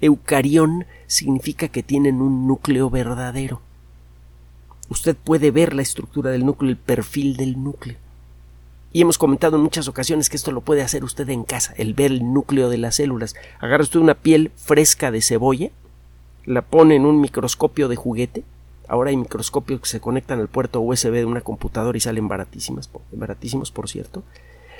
Eucarión 0.00 0.84
significa 1.06 1.68
que 1.68 1.82
tienen 1.82 2.20
un 2.20 2.46
núcleo 2.46 2.90
verdadero 2.90 3.60
usted 4.92 5.16
puede 5.16 5.50
ver 5.50 5.74
la 5.74 5.82
estructura 5.82 6.30
del 6.30 6.46
núcleo, 6.46 6.70
el 6.70 6.76
perfil 6.76 7.36
del 7.36 7.62
núcleo. 7.62 7.96
Y 8.92 9.00
hemos 9.00 9.16
comentado 9.16 9.56
en 9.56 9.62
muchas 9.62 9.88
ocasiones 9.88 10.28
que 10.28 10.36
esto 10.36 10.52
lo 10.52 10.60
puede 10.60 10.82
hacer 10.82 11.02
usted 11.02 11.28
en 11.30 11.44
casa, 11.44 11.72
el 11.78 11.94
ver 11.94 12.12
el 12.12 12.32
núcleo 12.32 12.68
de 12.68 12.76
las 12.76 12.96
células. 12.96 13.34
Agarra 13.58 13.82
usted 13.82 14.00
una 14.00 14.14
piel 14.14 14.52
fresca 14.54 15.10
de 15.10 15.22
cebolla, 15.22 15.70
la 16.44 16.62
pone 16.62 16.96
en 16.96 17.06
un 17.06 17.20
microscopio 17.20 17.88
de 17.88 17.96
juguete. 17.96 18.44
Ahora 18.88 19.10
hay 19.10 19.16
microscopios 19.16 19.80
que 19.80 19.88
se 19.88 20.00
conectan 20.00 20.40
al 20.40 20.48
puerto 20.48 20.80
USB 20.82 21.12
de 21.12 21.24
una 21.24 21.40
computadora 21.40 21.96
y 21.96 22.02
salen 22.02 22.28
baratísimas, 22.28 22.90
baratísimos 23.12 23.72
por 23.72 23.88
cierto. 23.88 24.22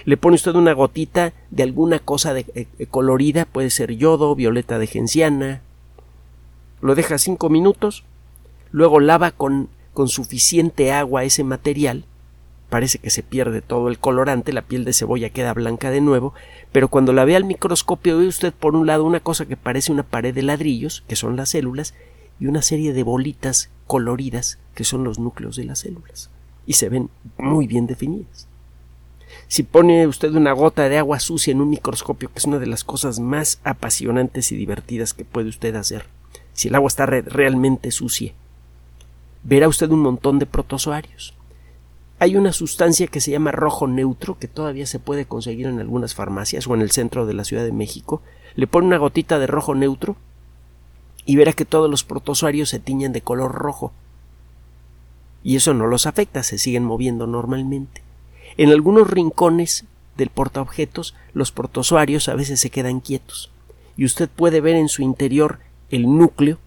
Le 0.04 0.18
pone 0.18 0.34
usted 0.34 0.54
una 0.54 0.74
gotita 0.74 1.32
de 1.50 1.62
alguna 1.62 1.98
cosa 1.98 2.34
de, 2.34 2.44
eh, 2.54 2.66
eh, 2.78 2.86
colorida, 2.86 3.46
puede 3.46 3.70
ser 3.70 3.92
yodo, 3.92 4.34
violeta 4.34 4.78
de 4.78 4.88
genciana. 4.88 5.62
Lo 6.82 6.94
deja 6.94 7.16
cinco 7.16 7.48
minutos, 7.48 8.04
luego 8.72 9.00
lava 9.00 9.30
con 9.30 9.68
con 9.92 10.08
suficiente 10.08 10.92
agua 10.92 11.24
ese 11.24 11.44
material, 11.44 12.04
parece 12.72 12.98
que 12.98 13.10
se 13.10 13.22
pierde 13.22 13.60
todo 13.60 13.88
el 13.88 13.98
colorante, 13.98 14.52
la 14.52 14.62
piel 14.62 14.86
de 14.86 14.94
cebolla 14.94 15.28
queda 15.28 15.52
blanca 15.52 15.90
de 15.90 16.00
nuevo, 16.00 16.32
pero 16.72 16.88
cuando 16.88 17.12
la 17.12 17.26
ve 17.26 17.36
al 17.36 17.44
microscopio 17.44 18.16
ve 18.16 18.26
usted 18.26 18.54
por 18.54 18.74
un 18.74 18.86
lado 18.86 19.04
una 19.04 19.20
cosa 19.20 19.44
que 19.44 19.58
parece 19.58 19.92
una 19.92 20.04
pared 20.04 20.34
de 20.34 20.42
ladrillos, 20.42 21.04
que 21.06 21.16
son 21.16 21.36
las 21.36 21.50
células, 21.50 21.92
y 22.40 22.46
una 22.46 22.62
serie 22.62 22.94
de 22.94 23.02
bolitas 23.02 23.68
coloridas, 23.86 24.58
que 24.74 24.84
son 24.84 25.04
los 25.04 25.18
núcleos 25.18 25.56
de 25.56 25.64
las 25.64 25.80
células, 25.80 26.30
y 26.66 26.72
se 26.72 26.88
ven 26.88 27.10
muy 27.36 27.66
bien 27.66 27.86
definidas. 27.86 28.48
Si 29.48 29.64
pone 29.64 30.06
usted 30.06 30.34
una 30.34 30.52
gota 30.52 30.88
de 30.88 30.96
agua 30.96 31.20
sucia 31.20 31.50
en 31.50 31.60
un 31.60 31.68
microscopio, 31.68 32.32
que 32.32 32.38
es 32.38 32.46
una 32.46 32.58
de 32.58 32.66
las 32.66 32.84
cosas 32.84 33.20
más 33.20 33.60
apasionantes 33.64 34.50
y 34.50 34.56
divertidas 34.56 35.12
que 35.12 35.26
puede 35.26 35.50
usted 35.50 35.74
hacer, 35.74 36.06
si 36.54 36.68
el 36.68 36.74
agua 36.74 36.88
está 36.88 37.04
realmente 37.04 37.90
sucia, 37.90 38.32
verá 39.42 39.68
usted 39.68 39.90
un 39.90 40.00
montón 40.00 40.38
de 40.38 40.46
protozoarios. 40.46 41.34
Hay 42.18 42.36
una 42.36 42.52
sustancia 42.52 43.08
que 43.08 43.20
se 43.20 43.32
llama 43.32 43.50
rojo 43.50 43.86
neutro 43.86 44.38
que 44.38 44.46
todavía 44.48 44.86
se 44.86 45.00
puede 45.00 45.26
conseguir 45.26 45.66
en 45.66 45.80
algunas 45.80 46.14
farmacias 46.14 46.66
o 46.66 46.74
en 46.74 46.80
el 46.80 46.92
centro 46.92 47.26
de 47.26 47.34
la 47.34 47.44
Ciudad 47.44 47.64
de 47.64 47.72
México. 47.72 48.22
Le 48.54 48.66
pone 48.66 48.86
una 48.86 48.98
gotita 48.98 49.38
de 49.38 49.48
rojo 49.48 49.74
neutro 49.74 50.16
y 51.24 51.36
verá 51.36 51.52
que 51.52 51.64
todos 51.64 51.90
los 51.90 52.04
protozoarios 52.04 52.68
se 52.68 52.78
tiñen 52.78 53.12
de 53.12 53.22
color 53.22 53.52
rojo. 53.52 53.92
Y 55.42 55.56
eso 55.56 55.74
no 55.74 55.88
los 55.88 56.06
afecta, 56.06 56.44
se 56.44 56.58
siguen 56.58 56.84
moviendo 56.84 57.26
normalmente. 57.26 58.02
En 58.56 58.70
algunos 58.70 59.10
rincones 59.10 59.84
del 60.16 60.28
portaobjetos 60.28 61.14
los 61.32 61.50
protozoarios 61.50 62.28
a 62.28 62.34
veces 62.34 62.60
se 62.60 62.70
quedan 62.70 63.00
quietos 63.00 63.50
y 63.96 64.04
usted 64.04 64.28
puede 64.28 64.60
ver 64.60 64.76
en 64.76 64.88
su 64.88 65.02
interior 65.02 65.58
el 65.90 66.02
núcleo 66.02 66.58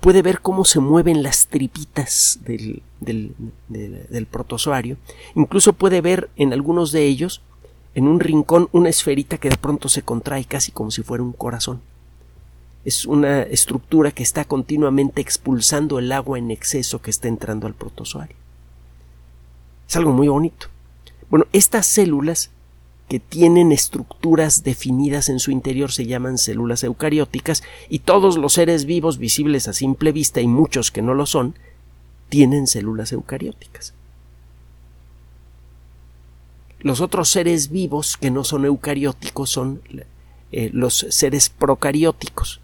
puede 0.00 0.22
ver 0.22 0.40
cómo 0.40 0.64
se 0.64 0.80
mueven 0.80 1.22
las 1.22 1.48
tripitas 1.48 2.38
del, 2.44 2.82
del, 3.00 4.26
protozoario, 4.26 4.96
incluso 5.34 5.72
puede 5.72 6.00
ver 6.00 6.30
en 6.36 6.52
algunos 6.52 6.92
de 6.92 7.04
ellos, 7.04 7.42
en 7.94 8.06
un 8.06 8.20
rincón, 8.20 8.68
una 8.72 8.88
esferita 8.88 9.38
que 9.38 9.50
de 9.50 9.56
pronto 9.56 9.88
se 9.88 10.02
contrae 10.02 10.44
casi 10.44 10.70
como 10.72 10.90
si 10.90 11.02
fuera 11.02 11.24
un 11.24 11.32
corazón. 11.32 11.80
Es 12.84 13.06
una 13.06 13.42
estructura 13.42 14.12
que 14.12 14.22
está 14.22 14.44
continuamente 14.44 15.20
expulsando 15.20 15.98
el 15.98 16.12
agua 16.12 16.38
en 16.38 16.50
exceso 16.50 17.02
que 17.02 17.10
está 17.10 17.28
entrando 17.28 17.66
al 17.66 17.74
protozoario. 17.74 18.36
Es 19.88 19.96
algo 19.96 20.12
muy 20.12 20.28
bonito. 20.28 20.68
Bueno, 21.28 21.46
estas 21.52 21.86
células 21.86 22.50
que 23.08 23.18
tienen 23.20 23.72
estructuras 23.72 24.62
definidas 24.62 25.28
en 25.30 25.38
su 25.40 25.50
interior 25.50 25.90
se 25.90 26.06
llaman 26.06 26.36
células 26.36 26.84
eucarióticas 26.84 27.62
y 27.88 28.00
todos 28.00 28.36
los 28.36 28.52
seres 28.52 28.84
vivos 28.84 29.18
visibles 29.18 29.66
a 29.66 29.72
simple 29.72 30.12
vista 30.12 30.40
y 30.40 30.46
muchos 30.46 30.90
que 30.90 31.02
no 31.02 31.14
lo 31.14 31.24
son 31.24 31.54
tienen 32.28 32.66
células 32.66 33.12
eucarióticas. 33.12 33.94
Los 36.80 37.00
otros 37.00 37.30
seres 37.30 37.70
vivos 37.70 38.16
que 38.16 38.30
no 38.30 38.44
son 38.44 38.64
eucarióticos 38.66 39.50
son 39.50 39.80
eh, 40.52 40.70
los 40.72 41.06
seres 41.10 41.48
procarióticos. 41.48 42.60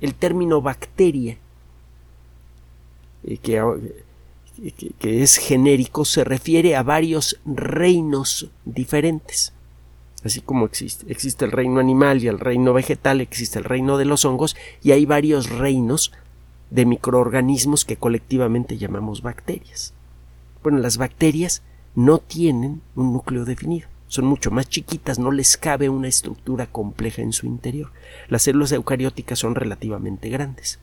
El 0.00 0.14
término 0.14 0.60
bacteria, 0.60 1.38
eh, 3.24 3.36
que, 3.36 3.62
es 5.00 5.36
genérico 5.38 6.04
se 6.04 6.24
refiere 6.24 6.76
a 6.76 6.82
varios 6.82 7.40
reinos 7.44 8.50
diferentes. 8.64 9.52
Así 10.24 10.40
como 10.40 10.66
existe, 10.66 11.10
existe 11.10 11.44
el 11.44 11.52
reino 11.52 11.80
animal 11.80 12.22
y 12.22 12.28
el 12.28 12.38
reino 12.38 12.72
vegetal, 12.72 13.20
existe 13.20 13.58
el 13.58 13.64
reino 13.64 13.98
de 13.98 14.04
los 14.04 14.24
hongos 14.24 14.56
y 14.82 14.92
hay 14.92 15.04
varios 15.04 15.50
reinos 15.50 16.12
de 16.70 16.86
microorganismos 16.86 17.84
que 17.84 17.96
colectivamente 17.96 18.78
llamamos 18.78 19.22
bacterias. 19.22 19.94
Bueno, 20.62 20.78
las 20.78 20.96
bacterias 20.96 21.62
no 21.94 22.18
tienen 22.18 22.82
un 22.94 23.12
núcleo 23.12 23.44
definido, 23.44 23.88
son 24.06 24.26
mucho 24.26 24.50
más 24.50 24.68
chiquitas, 24.68 25.18
no 25.18 25.32
les 25.32 25.56
cabe 25.56 25.88
una 25.88 26.08
estructura 26.08 26.66
compleja 26.66 27.20
en 27.20 27.32
su 27.32 27.46
interior. 27.46 27.90
Las 28.28 28.42
células 28.42 28.70
eucarióticas 28.72 29.40
son 29.40 29.56
relativamente 29.56 30.28
grandes 30.28 30.78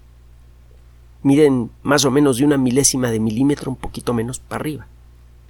miden 1.23 1.69
más 1.83 2.05
o 2.05 2.11
menos 2.11 2.37
de 2.37 2.45
una 2.45 2.57
milésima 2.57 3.11
de 3.11 3.19
milímetro, 3.19 3.71
un 3.71 3.77
poquito 3.77 4.13
menos 4.13 4.39
para 4.39 4.61
arriba. 4.61 4.87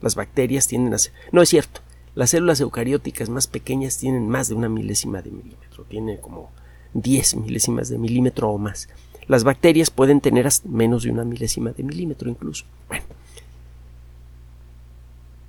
Las 0.02 0.16
bacterias 0.16 0.68
tienen 0.68 0.94
a 0.94 0.98
No 1.32 1.42
es 1.42 1.50
cierto. 1.50 1.82
Las 2.16 2.32
células 2.32 2.60
eucarióticas 2.60 3.30
más 3.30 3.48
pequeñas 3.48 3.98
tienen 3.98 4.28
más 4.28 4.50
de 4.50 4.56
una 4.56 4.70
milésima 4.70 5.22
de 5.22 5.32
milímetro. 5.32 5.84
Tiene 5.86 6.20
como 6.20 6.50
10 6.94 7.36
milésimas 7.36 7.90
de 7.90 7.98
milímetro 7.98 8.50
o 8.50 8.58
más. 8.58 8.90
Las 9.28 9.44
bacterias 9.44 9.92
pueden 9.92 10.22
tener 10.22 10.50
menos 10.66 11.04
de 11.04 11.12
una 11.12 11.24
milésima 11.24 11.72
de 11.72 11.84
milímetro 11.84 12.30
incluso. 12.30 12.66
Bueno. 12.88 13.06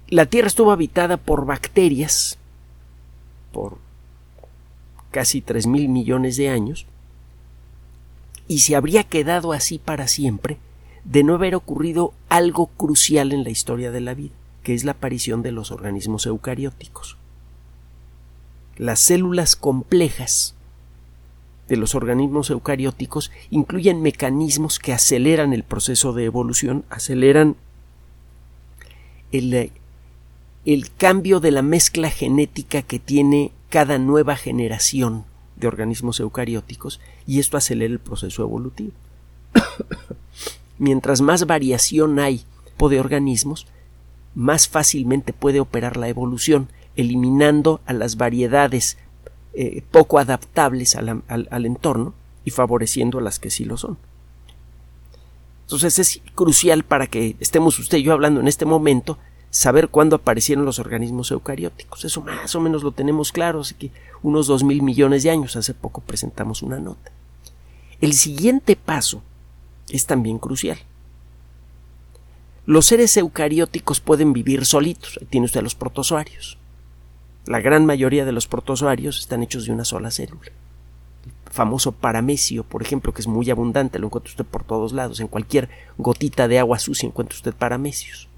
La 0.09 0.27
Tierra 0.27 0.49
estuvo 0.49 0.73
habitada 0.73 1.17
por 1.17 1.47
bacterias 1.47 2.37
por 3.53 3.79
casi 5.11 5.41
3 5.41 5.67
mil 5.67 5.89
millones 5.89 6.37
de 6.37 6.51
años 6.51 6.87
y 8.51 8.59
se 8.59 8.75
habría 8.75 9.05
quedado 9.05 9.53
así 9.53 9.79
para 9.79 10.09
siempre 10.09 10.59
de 11.05 11.23
no 11.23 11.37
haber 11.37 11.55
ocurrido 11.55 12.13
algo 12.29 12.67
crucial 12.67 13.31
en 13.31 13.45
la 13.45 13.51
historia 13.51 13.93
de 13.93 14.01
la 14.01 14.13
vida, 14.13 14.35
que 14.65 14.75
es 14.75 14.83
la 14.83 14.91
aparición 14.91 15.43
de 15.43 15.53
los 15.53 15.71
organismos 15.71 16.27
eucarióticos. 16.27 17.17
las 18.77 18.99
células 18.99 19.55
complejas 19.55 20.57
de 21.69 21.77
los 21.77 21.95
organismos 21.95 22.51
eucarióticos 22.51 23.31
incluyen 23.51 24.03
mecanismos 24.03 24.81
que 24.81 24.93
aceleran 24.93 25.53
el 25.53 25.63
proceso 25.63 26.13
de 26.13 26.25
evolución, 26.25 26.85
aceleran 26.91 27.55
el, 29.31 29.71
cambio 30.99 31.39
de 31.39 31.53
la 31.53 31.63
mezcla 31.63 32.11
genética 32.11 32.83
que 32.83 32.99
tiene 32.99 33.53
cada 33.69 33.99
nueva 33.99 34.35
generación 34.35 35.25
de 35.55 35.69
organismos 35.69 36.19
eucarióticos 36.19 36.99
y 37.31 37.39
esto 37.39 37.57
acelera 37.57 37.93
el 37.93 38.01
proceso 38.01 38.43
evolutivo. 38.43 38.91
Mientras 40.79 41.21
más 41.21 41.47
variación 41.47 42.19
hay 42.19 42.43
de 42.89 42.99
organismos, 42.99 43.67
más 44.35 44.69
fácilmente 44.69 45.33
puede 45.33 45.61
operar 45.61 45.97
la 45.97 46.09
evolución, 46.09 46.69
eliminando 46.97 47.81
a 47.87 47.93
las 47.93 48.17
variedades 48.17 48.97
eh, 49.53 49.85
poco 49.93 50.19
adaptables 50.19 50.97
al, 50.97 51.23
al 51.29 51.67
entorno 51.67 52.15
y 52.45 52.51
favoreciendo 52.51 53.19
a 53.19 53.23
las 53.23 53.39
que 53.39 53.51
sí 53.51 53.65
lo 53.65 53.77
son. 53.77 53.97
Entonces 55.67 55.99
es 56.01 56.21
crucial 56.35 56.83
para 56.83 57.07
que 57.07 57.37
estemos 57.39 57.79
usted 57.79 57.99
y 57.99 58.03
yo 58.03 58.13
hablando 58.13 58.41
en 58.41 58.49
este 58.49 58.65
momento 58.65 59.19
saber 59.51 59.89
cuándo 59.89 60.17
aparecieron 60.17 60.65
los 60.65 60.81
organismos 60.81 61.31
eucarióticos. 61.31 62.05
Eso 62.05 62.23
más 62.23 62.57
o 62.57 62.61
menos 62.61 62.83
lo 62.83 62.91
tenemos 62.91 63.31
claro, 63.31 63.61
así 63.61 63.75
que 63.75 63.93
unos 64.23 64.49
dos 64.49 64.65
mil 64.65 64.83
millones 64.83 65.23
de 65.23 65.31
años. 65.31 65.55
Hace 65.55 65.75
poco 65.75 66.01
presentamos 66.01 66.63
una 66.63 66.81
nota. 66.81 67.13
El 68.01 68.15
siguiente 68.15 68.77
paso 68.77 69.23
es 69.91 70.07
también 70.07 70.39
crucial. 70.39 70.79
Los 72.65 72.87
seres 72.87 73.15
eucarióticos 73.19 74.01
pueden 74.01 74.33
vivir 74.33 74.65
solitos. 74.65 75.19
Ahí 75.21 75.27
tiene 75.27 75.45
usted 75.45 75.63
los 75.63 75.75
protozoarios. 75.75 76.57
La 77.45 77.61
gran 77.61 77.85
mayoría 77.85 78.25
de 78.25 78.33
los 78.33 78.47
protozoarios 78.47 79.19
están 79.19 79.43
hechos 79.43 79.67
de 79.67 79.73
una 79.73 79.85
sola 79.85 80.11
célula. 80.11 80.51
El 81.27 81.53
famoso 81.53 81.93
paramesio, 81.93 82.65
por 82.65 82.81
ejemplo, 82.81 83.13
que 83.13 83.21
es 83.21 83.27
muy 83.27 83.51
abundante, 83.51 83.99
lo 83.99 84.07
encuentra 84.07 84.31
usted 84.31 84.47
por 84.47 84.65
todos 84.65 84.93
lados. 84.93 85.21
En 85.21 85.29
cualquier 85.29 85.69
gotita 85.99 86.49
de 86.49 86.59
agua 86.59 86.79
sucia 86.79 87.07
encuentra 87.07 87.37
usted 87.37 87.53
paramecios. 87.53 88.29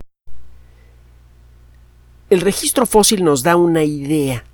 El 2.31 2.40
registro 2.40 2.87
fósil 2.87 3.23
nos 3.23 3.45
da 3.45 3.54
una 3.54 3.85
idea 3.85 4.45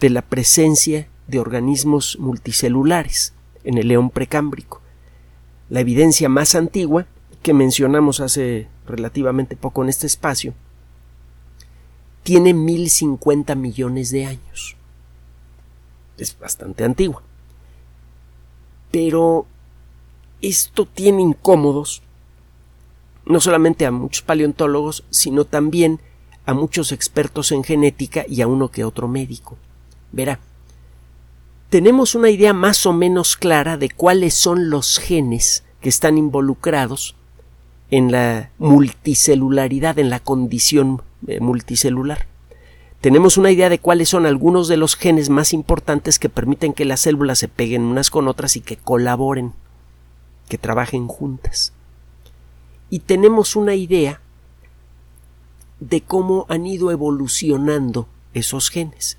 de 0.00 0.10
la 0.10 0.22
presencia 0.22 1.08
de 1.26 1.38
organismos 1.38 2.18
multicelulares 2.18 3.32
en 3.64 3.78
el 3.78 3.88
león 3.88 4.10
precámbrico. 4.10 4.80
La 5.68 5.80
evidencia 5.80 6.28
más 6.28 6.54
antigua 6.54 7.06
que 7.42 7.54
mencionamos 7.54 8.20
hace 8.20 8.68
relativamente 8.86 9.56
poco 9.56 9.82
en 9.82 9.90
este 9.90 10.06
espacio 10.06 10.54
tiene 12.22 12.52
1050 12.52 13.54
millones 13.54 14.10
de 14.10 14.26
años. 14.26 14.76
Es 16.18 16.38
bastante 16.38 16.84
antigua. 16.84 17.22
Pero 18.90 19.46
esto 20.40 20.86
tiene 20.86 21.22
incómodos 21.22 22.02
no 23.24 23.40
solamente 23.40 23.84
a 23.86 23.90
muchos 23.90 24.22
paleontólogos, 24.22 25.04
sino 25.10 25.44
también 25.44 26.00
a 26.46 26.54
muchos 26.54 26.92
expertos 26.92 27.52
en 27.52 27.62
genética 27.62 28.24
y 28.26 28.40
a 28.40 28.46
uno 28.46 28.70
que 28.70 28.84
otro 28.84 29.06
médico. 29.06 29.58
Verá, 30.12 30.40
tenemos 31.70 32.14
una 32.14 32.30
idea 32.30 32.52
más 32.52 32.86
o 32.86 32.92
menos 32.92 33.36
clara 33.36 33.76
de 33.76 33.90
cuáles 33.90 34.34
son 34.34 34.70
los 34.70 34.98
genes 34.98 35.64
que 35.80 35.88
están 35.88 36.16
involucrados 36.16 37.14
en 37.90 38.10
la 38.10 38.50
multicelularidad, 38.58 39.98
en 39.98 40.10
la 40.10 40.20
condición 40.20 41.02
eh, 41.26 41.40
multicelular. 41.40 42.26
Tenemos 43.00 43.36
una 43.36 43.50
idea 43.50 43.68
de 43.68 43.78
cuáles 43.78 44.08
son 44.08 44.26
algunos 44.26 44.66
de 44.66 44.76
los 44.76 44.96
genes 44.96 45.28
más 45.30 45.52
importantes 45.52 46.18
que 46.18 46.28
permiten 46.28 46.72
que 46.72 46.84
las 46.84 47.00
células 47.00 47.38
se 47.38 47.48
peguen 47.48 47.82
unas 47.82 48.10
con 48.10 48.28
otras 48.28 48.56
y 48.56 48.60
que 48.60 48.76
colaboren, 48.76 49.52
que 50.48 50.58
trabajen 50.58 51.06
juntas. 51.06 51.72
Y 52.90 53.00
tenemos 53.00 53.56
una 53.56 53.74
idea 53.74 54.20
de 55.80 56.00
cómo 56.00 56.46
han 56.48 56.66
ido 56.66 56.90
evolucionando 56.90 58.08
esos 58.34 58.70
genes. 58.70 59.18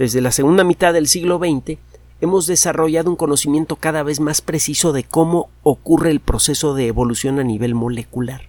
Desde 0.00 0.22
la 0.22 0.32
segunda 0.32 0.64
mitad 0.64 0.94
del 0.94 1.08
siglo 1.08 1.38
XX 1.38 1.78
hemos 2.22 2.46
desarrollado 2.46 3.10
un 3.10 3.16
conocimiento 3.16 3.76
cada 3.76 4.02
vez 4.02 4.18
más 4.18 4.40
preciso 4.40 4.94
de 4.94 5.04
cómo 5.04 5.50
ocurre 5.62 6.10
el 6.10 6.20
proceso 6.20 6.72
de 6.72 6.86
evolución 6.86 7.38
a 7.38 7.44
nivel 7.44 7.74
molecular. 7.74 8.48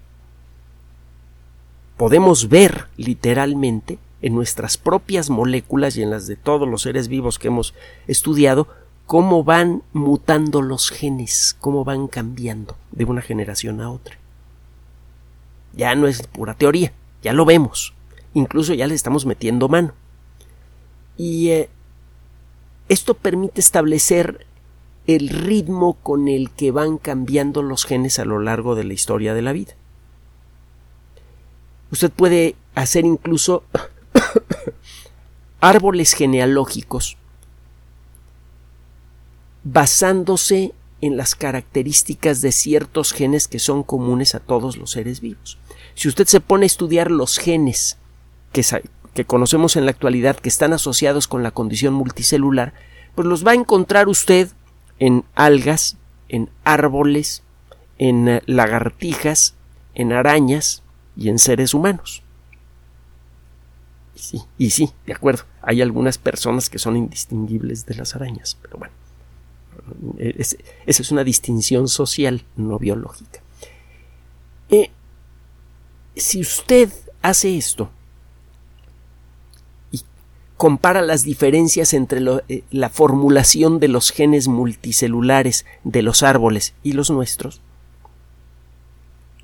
Podemos 1.98 2.48
ver 2.48 2.88
literalmente 2.96 4.00
en 4.22 4.34
nuestras 4.34 4.78
propias 4.78 5.30
moléculas 5.30 5.98
y 5.98 6.04
en 6.04 6.10
las 6.10 6.26
de 6.26 6.38
todos 6.38 6.70
los 6.70 6.84
seres 6.84 7.10
vivos 7.10 7.38
que 7.38 7.50
hemos 7.50 7.74
estudiado 8.08 8.70
cómo 9.06 9.44
van 9.44 9.84
mutando 9.92 10.62
los 10.62 10.90
genes, 10.90 11.58
cómo 11.60 11.84
van 11.84 12.08
cambiando 12.08 12.78
de 12.94 13.04
una 13.04 13.22
generación 13.22 13.82
a 13.82 13.92
otra. 13.92 14.16
Ya 15.74 15.96
no 15.96 16.08
es 16.08 16.26
pura 16.28 16.54
teoría, 16.54 16.94
ya 17.22 17.34
lo 17.34 17.44
vemos. 17.44 17.94
Incluso 18.34 18.74
ya 18.74 18.88
le 18.88 18.96
estamos 18.96 19.26
metiendo 19.26 19.68
mano. 19.68 19.92
Y 21.21 21.51
eh, 21.51 21.69
esto 22.89 23.13
permite 23.13 23.62
establecer 23.62 24.47
el 25.05 25.29
ritmo 25.29 25.93
con 26.01 26.27
el 26.27 26.49
que 26.49 26.71
van 26.71 26.97
cambiando 26.97 27.62
los 27.62 27.86
genes 27.86 28.17
a 28.17 28.25
lo 28.25 28.39
largo 28.39 28.73
de 28.73 28.86
la 28.86 28.93
historia 28.93 29.36
de 29.36 29.43
la 29.43 29.53
vida. 29.53 29.73
Usted 31.91 32.10
puede 32.10 32.55
hacer 32.73 33.05
incluso 33.05 33.63
árboles 35.62 36.13
genealógicos 36.13 37.17
basándose 39.63 40.73
en 41.01 41.17
las 41.17 41.36
características 41.36 42.41
de 42.41 42.51
ciertos 42.51 43.13
genes 43.13 43.47
que 43.47 43.60
son 43.60 43.84
comunes 43.84 44.34
a 44.34 44.39
todos 44.39 44.75
los 44.75 44.89
seres 44.89 45.21
vivos. 45.21 45.60
Si 45.93 46.07
usted 46.07 46.25
se 46.25 46.39
pone 46.39 46.63
a 46.63 46.65
estudiar 46.65 47.12
los 47.12 47.38
genes 47.38 47.99
que, 48.51 48.63
que 49.13 49.26
conocemos 49.26 49.76
en 49.76 49.86
la 49.86 49.91
actualidad 49.91 50.38
que 50.38 50.50
están 50.50 50.74
asociados 50.74 51.28
con 51.28 51.43
la 51.43 51.52
condición 51.52 51.93
multicelular, 51.93 52.74
pues 53.15 53.28
los 53.28 53.45
va 53.45 53.52
a 53.52 53.56
encontrar 53.56 54.08
usted 54.08 54.50
en 55.00 55.26
algas, 55.36 55.97
en 56.30 56.50
árboles, 56.63 57.43
en 57.97 58.28
eh, 58.28 58.41
lagartijas, 58.45 59.56
en 59.95 60.13
arañas 60.13 60.84
y 61.17 61.30
en 61.30 61.39
seres 61.39 61.74
humanos. 61.74 62.24
Sí, 64.15 64.41
y 64.58 64.69
sí, 64.69 64.91
de 65.06 65.13
acuerdo, 65.13 65.43
hay 65.62 65.82
algunas 65.82 66.17
personas 66.17 66.69
que 66.69 66.80
son 66.80 66.95
indistinguibles 66.95 67.86
de 67.86 67.95
las 67.95 68.15
arañas, 68.15 68.58
pero 68.62 68.78
bueno, 68.78 68.93
esa 70.19 70.58
es 70.86 71.12
una 71.12 71.24
distinción 71.24 71.88
social, 71.88 72.45
no 72.56 72.78
biológica. 72.78 73.41
Eh, 74.69 74.91
si 76.15 76.39
usted 76.41 76.91
hace 77.21 77.58
esto 77.58 77.89
compara 80.62 81.02
las 81.02 81.24
diferencias 81.24 81.91
entre 81.91 82.21
eh, 82.47 82.63
la 82.69 82.89
formulación 82.89 83.80
de 83.80 83.88
los 83.88 84.12
genes 84.12 84.47
multicelulares 84.47 85.65
de 85.84 86.04
los 86.04 86.21
árboles 86.21 86.76
y 86.84 86.93
los 86.93 87.10
nuestros, 87.10 87.62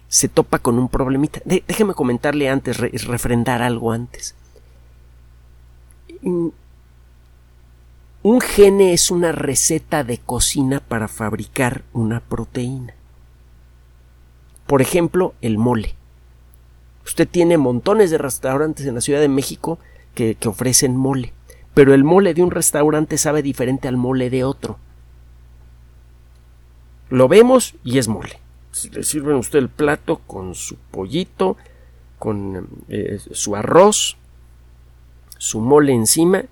se 0.10 0.27
topa 0.27 0.60
con 0.60 0.77
un 0.77 0.89
problemita. 0.89 1.41
déjeme 1.43 1.95
comentarle 1.95 2.49
antes, 2.49 2.77
refrendar 2.77 3.63
algo 3.63 3.93
antes. 3.93 4.36
Un 6.21 6.53
gene 8.39 8.93
es 8.93 9.10
una 9.10 9.32
receta 9.32 10.03
de 10.03 10.19
cocina 10.19 10.82
para 10.82 11.08
fabricar 11.08 11.84
una 11.93 12.19
proteína. 12.19 12.93
Por 14.67 14.84
ejemplo, 14.84 15.34
el 15.41 15.58
mole. 15.58 15.95
Usted 17.03 17.27
tiene 17.27 17.58
montones 17.58 18.12
de 18.12 18.19
restaurantes 18.19 18.86
en 18.86 18.93
la 18.93 19.01
Ciudad 19.01 19.19
de 19.19 19.30
México 19.30 19.80
que, 20.17 20.47
ofrecen 20.47 20.97
mole, 20.97 21.34
pero 21.75 21.93
el 21.93 22.03
mole 22.03 22.34
de 22.34 22.41
un 22.41 22.49
restaurante 22.49 23.17
sabe 23.19 23.43
diferente 23.43 23.88
al 23.88 23.97
mole 23.97 24.32
de 24.32 24.43
otro. 24.43 24.80
Lo 27.10 27.27
vemos 27.27 27.75
y 27.84 27.99
es 27.99 28.08
mole. 28.08 28.39
Le 28.91 29.03
sirven 29.03 29.36
a 29.36 29.39
usted 29.39 29.60
el 29.60 29.69
plato 29.69 30.17
con 30.25 30.56
su 30.56 30.75
pollito, 30.91 31.56
con 32.17 32.67
eh, 32.89 33.19
su 33.32 33.56
arroz, 33.56 34.17
su 35.38 35.62
mole 35.62 35.93
encima. 35.93 36.43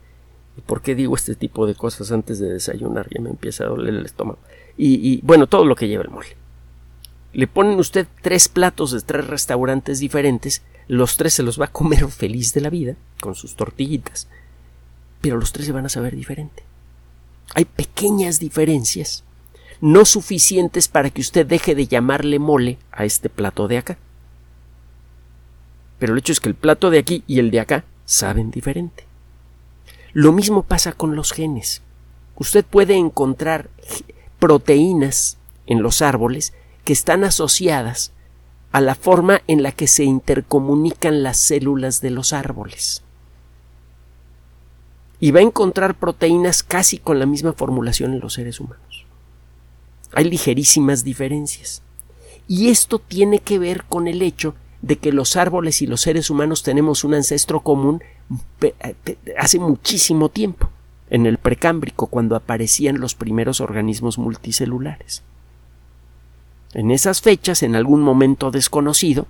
¿Y 0.58 0.62
por 0.62 0.82
qué 0.82 0.95
digo 0.95 1.15
este 1.15 1.36
tipo 1.36 1.65
de 1.65 1.75
cosas 1.75 2.12
antes 2.12 2.39
de 2.39 2.54
desayunar? 2.54 3.08
Ya 3.10 3.21
me 3.21 3.32
empieza 3.32 3.65
a 3.65 3.67
doler 3.67 3.95
el 3.95 4.06
estómago. 4.06 4.39
Y, 4.78 4.95
y 5.12 5.21
bueno, 5.23 5.47
todo 5.47 5.65
lo 5.65 5.75
que 5.75 5.88
lleva 5.88 6.04
el 6.04 6.12
mole 6.12 6.38
le 7.36 7.47
ponen 7.47 7.78
usted 7.80 8.08
tres 8.21 8.47
platos 8.47 8.91
de 8.91 9.01
tres 9.01 9.28
restaurantes 9.28 9.99
diferentes, 9.99 10.63
los 10.88 11.17
tres 11.17 11.34
se 11.34 11.43
los 11.43 11.60
va 11.60 11.65
a 11.65 11.71
comer 11.71 12.08
feliz 12.10 12.54
de 12.54 12.62
la 12.62 12.69
vida, 12.69 12.95
con 13.19 13.36
sus 13.36 13.56
tortillitas, 13.56 14.28
pero 15.21 15.38
los 15.38 15.52
tres 15.52 15.65
se 15.65 15.71
van 15.71 15.86
a 15.86 15.89
saber 15.89 16.15
diferente. 16.15 16.63
Hay 17.54 17.65
pequeñas 17.65 18.39
diferencias, 18.39 19.24
no 19.82 20.06
suficientes 20.06 20.88
para 20.88 21.10
que 21.10 21.21
usted 21.21 21.45
deje 21.45 21.76
de 21.76 21.88
llamarle 21.88 22.39
mole 22.39 22.78
a 22.91 23.06
este 23.06 23.30
plato 23.30 23.67
de 23.67 23.78
acá. 23.78 23.98
Pero 26.00 26.13
el 26.13 26.19
hecho 26.19 26.32
es 26.32 26.39
que 26.39 26.50
el 26.50 26.56
plato 26.56 26.89
de 26.89 27.00
aquí 27.00 27.24
y 27.28 27.39
el 27.39 27.52
de 27.52 27.60
acá 27.60 27.86
saben 28.06 28.52
diferente. 28.52 29.06
Lo 30.13 30.32
mismo 30.32 30.63
pasa 30.63 30.93
con 30.93 31.15
los 31.15 31.32
genes. 31.32 31.82
Usted 32.36 32.63
puede 32.65 32.95
encontrar 32.95 33.69
proteínas 34.39 35.38
en 35.67 35.82
los 35.82 36.02
árboles 36.02 36.54
que 36.84 36.93
están 36.93 37.24
asociadas 37.24 38.12
a 38.75 38.81
la 38.81 38.93
forma 38.93 39.41
en 39.47 39.63
la 39.63 39.71
que 39.71 39.88
se 39.88 40.03
intercomunican 40.03 41.23
las 41.23 41.38
células 41.38 42.01
de 42.01 42.09
los 42.09 42.33
árboles. 42.33 43.03
Y 45.21 45.31
va 45.31 45.39
a 45.39 45.43
encontrar 45.43 45.95
proteínas 45.95 46.61
casi 46.61 46.97
con 46.97 47.17
la 47.17 47.25
misma 47.25 47.53
formulación 47.53 48.13
en 48.13 48.19
los 48.19 48.33
seres 48.33 48.59
humanos. 48.59 49.05
Hay 50.11 50.25
ligerísimas 50.25 51.05
diferencias. 51.05 51.83
Y 52.49 52.67
esto 52.67 52.99
tiene 52.99 53.39
que 53.39 53.59
ver 53.59 53.85
con 53.85 54.09
el 54.09 54.21
hecho 54.21 54.55
de 54.81 54.97
que 54.97 55.13
los 55.13 55.38
árboles 55.38 55.81
y 55.81 55.88
los 55.88 56.01
seres 56.01 56.29
humanos 56.29 56.61
tenemos 56.61 57.05
un 57.05 57.13
ancestro 57.13 57.61
común 57.61 58.03
hace 59.38 59.57
muchísimo 59.57 60.27
tiempo, 60.27 60.69
en 61.09 61.25
el 61.25 61.38
precámbrico, 61.38 62.07
cuando 62.07 62.35
aparecían 62.35 62.99
los 62.99 63.15
primeros 63.15 63.61
organismos 63.61 64.17
multicelulares. 64.17 65.23
En 66.75 66.91
esas 66.91 67.21
fechas, 67.21 67.63
en 67.63 67.75
algún 67.75 68.01
momento 68.01 68.51
desconocido, 68.51 69.27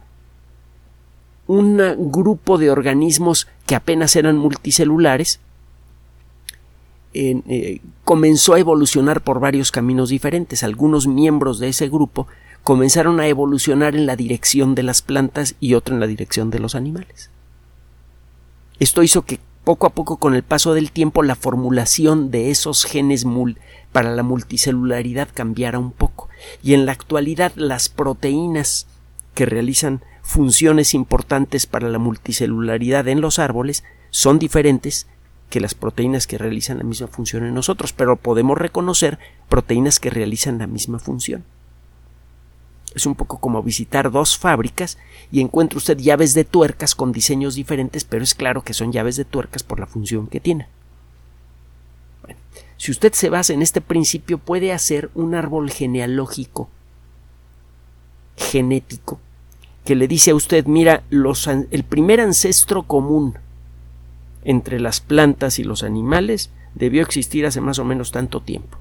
un 1.47 1.77
grupo 2.11 2.57
de 2.57 2.71
organismos 2.71 3.47
que 3.67 3.75
apenas 3.75 4.15
eran 4.15 4.35
multicelulares 4.37 5.39
eh, 7.13 7.81
comenzó 8.03 8.55
a 8.55 8.59
evolucionar 8.59 9.21
por 9.21 9.39
varios 9.39 9.71
caminos 9.71 10.09
diferentes. 10.09 10.63
Algunos 10.63 11.07
miembros 11.07 11.59
de 11.59 11.69
ese 11.69 11.87
grupo 11.87 12.27
comenzaron 12.63 13.19
a 13.19 13.27
evolucionar 13.27 13.95
en 13.95 14.07
la 14.07 14.15
dirección 14.15 14.73
de 14.73 14.83
las 14.83 15.03
plantas 15.03 15.55
y 15.59 15.75
otro 15.75 15.93
en 15.93 16.01
la 16.01 16.07
dirección 16.07 16.49
de 16.49 16.59
los 16.59 16.73
animales. 16.73 17.29
Esto 18.79 19.03
hizo 19.03 19.21
que 19.21 19.39
poco 19.65 19.87
a 19.87 19.89
poco 19.89 20.17
con 20.17 20.35
el 20.35 20.43
paso 20.43 20.73
del 20.73 20.91
tiempo 20.91 21.23
la 21.23 21.35
formulación 21.35 22.31
de 22.31 22.51
esos 22.51 22.85
genes 22.85 23.25
para 23.91 24.15
la 24.15 24.23
multicelularidad 24.23 25.27
cambiara 25.33 25.79
un 25.79 25.91
poco 25.91 26.29
y 26.63 26.73
en 26.73 26.85
la 26.85 26.91
actualidad 26.93 27.51
las 27.55 27.89
proteínas 27.89 28.87
que 29.33 29.45
realizan 29.45 30.01
funciones 30.21 30.93
importantes 30.93 31.65
para 31.65 31.89
la 31.89 31.99
multicelularidad 31.99 33.07
en 33.07 33.21
los 33.21 33.39
árboles 33.39 33.83
son 34.11 34.39
diferentes 34.39 35.07
que 35.49 35.59
las 35.59 35.73
proteínas 35.73 36.27
que 36.27 36.37
realizan 36.37 36.77
la 36.77 36.83
misma 36.83 37.07
función 37.07 37.45
en 37.45 37.53
nosotros, 37.53 37.93
pero 37.93 38.15
podemos 38.15 38.57
reconocer 38.57 39.19
proteínas 39.49 39.99
que 39.99 40.09
realizan 40.09 40.57
la 40.57 40.67
misma 40.67 40.99
función. 40.99 41.43
Es 42.95 43.05
un 43.05 43.15
poco 43.15 43.39
como 43.39 43.61
visitar 43.61 44.09
dos 44.09 44.37
fábricas 44.37 44.97
y 45.31 45.41
encuentra 45.41 45.77
usted 45.77 45.97
llaves 45.97 46.33
de 46.33 46.45
tuercas 46.45 46.95
con 46.95 47.11
diseños 47.11 47.55
diferentes, 47.55 48.05
pero 48.05 48.23
es 48.23 48.33
claro 48.33 48.63
que 48.63 48.73
son 48.73 48.91
llaves 48.91 49.17
de 49.17 49.25
tuercas 49.25 49.63
por 49.63 49.79
la 49.79 49.85
función 49.85 50.27
que 50.27 50.39
tienen. 50.39 50.67
Si 52.77 52.91
usted 52.91 53.13
se 53.13 53.29
basa 53.29 53.53
en 53.53 53.61
este 53.61 53.81
principio, 53.81 54.37
puede 54.37 54.71
hacer 54.71 55.09
un 55.13 55.35
árbol 55.35 55.69
genealógico 55.71 56.69
genético 58.37 59.19
que 59.85 59.95
le 59.95 60.07
dice 60.07 60.31
a 60.31 60.35
usted, 60.35 60.65
mira, 60.65 61.03
los, 61.09 61.47
el 61.47 61.83
primer 61.83 62.19
ancestro 62.19 62.83
común 62.83 63.37
entre 64.43 64.79
las 64.79 64.99
plantas 64.99 65.59
y 65.59 65.63
los 65.63 65.83
animales 65.83 66.49
debió 66.73 67.01
existir 67.03 67.45
hace 67.45 67.61
más 67.61 67.79
o 67.79 67.85
menos 67.85 68.11
tanto 68.11 68.41
tiempo, 68.41 68.77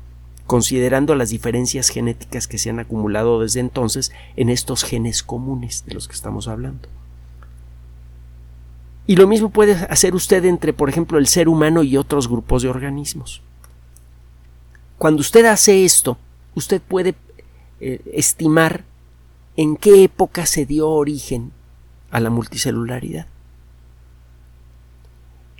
considerando 0.47 1.15
las 1.15 1.31
diferencias 1.31 1.89
genéticas 1.89 2.47
que 2.47 2.59
se 2.59 2.71
han 2.71 2.79
acumulado 2.79 3.41
desde 3.41 3.61
entonces 3.61 4.13
en 4.37 4.51
estos 4.51 4.85
genes 4.85 5.23
comunes 5.23 5.85
de 5.87 5.95
los 5.95 6.07
que 6.07 6.15
estamos 6.15 6.49
hablando. 6.49 6.89
Y 9.07 9.17
lo 9.17 9.27
mismo 9.27 9.51
puede 9.51 9.75
hacer 9.75 10.15
usted 10.15 10.45
entre, 10.45 10.73
por 10.73 10.89
ejemplo, 10.89 11.19
el 11.19 11.27
ser 11.27 11.49
humano 11.49 11.83
y 11.83 11.97
otros 11.97 12.29
grupos 12.29 12.63
de 12.63 12.69
organismos. 12.69 13.43
Cuando 14.99 15.21
usted 15.21 15.45
hace 15.47 15.85
esto, 15.85 16.17
usted 16.55 16.81
puede 16.81 17.15
eh, 17.81 18.01
estimar 18.15 18.85
en 19.57 19.77
qué 19.77 20.05
época 20.05 20.47
se 20.47 20.65
dio 20.65 20.89
origen 20.89 21.53
a 22.11 22.21
la 22.21 22.31
multicelularidad. 22.31 23.27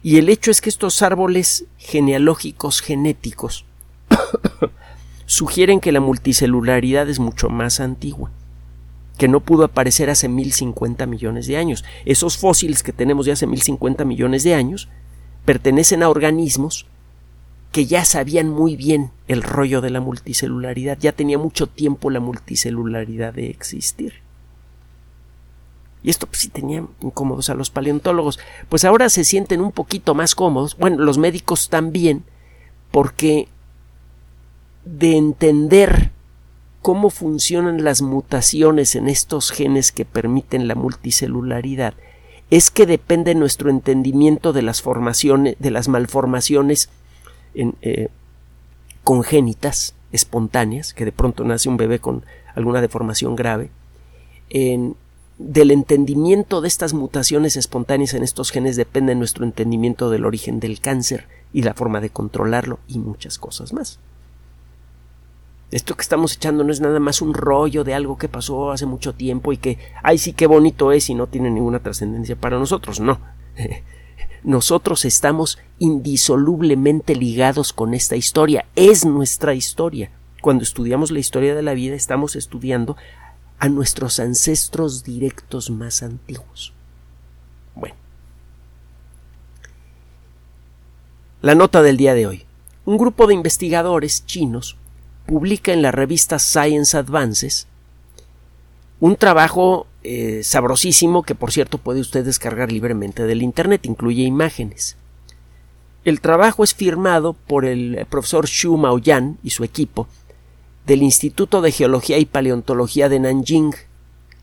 Y 0.03 0.19
el 0.19 0.29
hecho 0.29 0.51
es 0.51 0.61
que 0.61 0.69
estos 0.69 1.03
árboles 1.03 1.65
genealógicos 1.79 2.81
genéticos 2.81 3.65
sugieren 5.27 5.81
que 5.81 5.93
la 5.93 6.01
multicelularidad 6.01 7.09
es 7.09 7.19
mucho 7.19 7.49
más 7.49 7.81
antigua, 7.81 8.31
que 9.19 9.29
no 9.29 9.41
pudo 9.41 9.65
aparecer 9.65 10.11
hace 10.11 10.29
1050 10.29 11.07
millones 11.07 11.47
de 11.47 11.57
años. 11.57 11.85
Esos 12.05 12.37
fósiles 12.37 12.83
que 12.83 12.93
tenemos 12.93 13.27
de 13.27 13.33
hace 13.33 13.47
1050 13.47 14.05
millones 14.05 14.45
de 14.45 14.55
años 14.55 14.89
pertenecen 15.45 16.03
a 16.03 16.09
organismos 16.09 16.87
que 17.75 17.87
ya 17.87 18.05
sabían 18.05 18.49
muy 18.49 18.77
bien 18.77 19.11
el 19.27 19.43
rollo 19.43 19.81
de 19.81 19.91
la 19.91 20.01
multicelularidad, 20.01 20.97
ya 21.01 21.11
tenía 21.11 21.39
mucho 21.39 21.67
tiempo 21.67 22.09
la 22.09 22.21
multicelularidad 22.21 23.35
de 23.35 23.51
existir. 23.51 24.23
Y 26.05 26.11
esto 26.11 26.27
pues 26.27 26.39
sí 26.39 26.51
tenía 26.51 26.87
incómodos 27.01 27.51
a 27.51 27.55
los 27.55 27.71
paleontólogos. 27.71 28.39
Pues 28.69 28.85
ahora 28.85 29.09
se 29.09 29.25
sienten 29.25 29.61
un 29.61 29.73
poquito 29.73 30.15
más 30.15 30.37
cómodos, 30.37 30.77
bueno, 30.77 30.99
los 31.03 31.19
médicos 31.19 31.69
también, 31.69 32.23
porque 32.93 33.49
de 34.85 35.17
entender 35.17 36.11
cómo 36.83 37.09
funcionan 37.11 37.83
las 37.83 38.03
mutaciones 38.03 38.95
en 38.95 39.09
estos 39.09 39.51
genes 39.51 39.91
que 39.91 40.05
permiten 40.05 40.69
la 40.69 40.75
multicelularidad, 40.75 41.95
es 42.51 42.71
que 42.71 42.87
depende 42.87 43.35
nuestro 43.35 43.71
entendimiento 43.71 44.53
de 44.53 44.63
las 44.63 44.83
formaciones, 44.83 45.57
de 45.59 45.71
las 45.71 45.89
malformaciones 45.89 46.91
eh, 47.55 48.09
congénitas, 49.03 49.95
espontáneas, 50.13 50.95
que 50.95 51.05
de 51.05 51.13
pronto 51.13 51.45
nace 51.45 51.69
un 51.69 51.77
bebé 51.77 51.99
con 51.99 52.25
alguna 52.55 52.81
deformación 52.81 53.35
grave, 53.35 53.71
en, 54.51 54.95
del 55.39 55.71
entendimiento 55.71 56.61
de 56.61 56.69
estas 56.69 56.93
mutaciones 56.93 57.57
espontáneas 57.57 58.15
en 58.15 58.23
estos 58.23 58.51
genes 58.51 58.77
depende 58.77 59.15
nuestro 59.15 59.45
entendimiento 59.45 60.11
del 60.11 60.25
origen 60.25 60.61
del 60.61 60.81
cáncer 60.81 61.27
y 61.53 61.63
la 61.63 61.75
forma 61.75 62.01
de 62.01 62.11
controlarlo 62.11 62.79
y 62.87 62.99
muchas 62.99 63.39
cosas 63.39 63.73
más. 63.73 63.99
Esto 65.75 65.97
que 65.97 66.03
estamos 66.03 66.37
echando 66.37 66.63
no 66.63 66.71
es 66.71 66.81
nada 66.81 67.01
más 67.01 67.21
un 67.21 67.35
rollo 67.35 67.83
de 67.83 67.95
algo 67.95 68.17
que 68.17 68.29
pasó 68.29 68.71
hace 68.71 68.87
mucho 68.87 69.13
tiempo 69.13 69.53
y 69.53 69.57
que, 69.57 69.77
ay, 70.05 70.19
sí, 70.19 70.33
qué 70.33 70.47
bonito 70.47 70.93
es 70.93 71.11
y 71.11 71.15
no 71.15 71.27
tiene 71.27 71.51
ninguna 71.51 71.81
trascendencia 71.81 72.37
para 72.37 72.61
nosotros. 72.61 73.01
No. 73.01 73.19
nosotros 74.45 75.05
estamos 75.05 75.59
indisolublemente 75.81 77.17
ligados 77.17 77.73
con 77.73 77.93
esta 77.93 78.15
historia, 78.15 78.67
es 78.77 79.05
nuestra 79.05 79.55
historia. 79.55 80.13
Cuando 80.41 80.63
estudiamos 80.63 81.11
la 81.11 81.19
historia 81.19 81.57
de 81.57 81.63
la 81.63 81.75
vida 81.75 81.97
estamos 81.97 82.37
estudiando 82.37 82.97
a 83.59 83.69
nuestros 83.69 84.21
ancestros 84.21 85.03
directos 85.03 85.71
más 85.71 86.05
antiguos. 86.05 86.73
Bueno. 87.75 87.97
La 91.43 91.57
nota 91.57 91.83
del 91.83 91.97
día 91.97 92.15
de 92.15 92.29
hoy. 92.29 92.45
Un 92.85 92.97
grupo 92.97 93.27
de 93.27 93.35
investigadores 93.35 94.25
chinos 94.25 94.77
publica 95.27 95.73
en 95.73 95.83
la 95.83 95.91
revista 95.91 96.39
Science 96.39 96.97
Advances 96.97 97.67
un 99.01 99.17
trabajo 99.17 99.87
eh, 100.03 100.43
sabrosísimo 100.43 101.23
que 101.23 101.35
por 101.35 101.53
cierto 101.53 101.79
puede 101.79 102.01
usted 102.01 102.25
descargar 102.25 102.71
libremente 102.71 103.25
del 103.25 103.43
Internet, 103.43 103.87
incluye 103.87 104.23
imágenes. 104.23 104.97
El 106.05 106.21
trabajo 106.21 106.65
es 106.65 106.75
firmado 106.75 107.33
por 107.33 107.65
el 107.65 108.07
profesor 108.09 108.47
Xu 108.47 108.77
Maoyan 108.77 109.39
y 109.43 109.51
su 109.51 109.65
equipo 109.65 110.07
del 110.87 111.03
Instituto 111.03 111.63
de 111.63 111.73
Geología 111.73 112.19
y 112.19 112.27
Paleontología 112.27 113.09
de 113.09 113.21
Nanjing, 113.21 113.75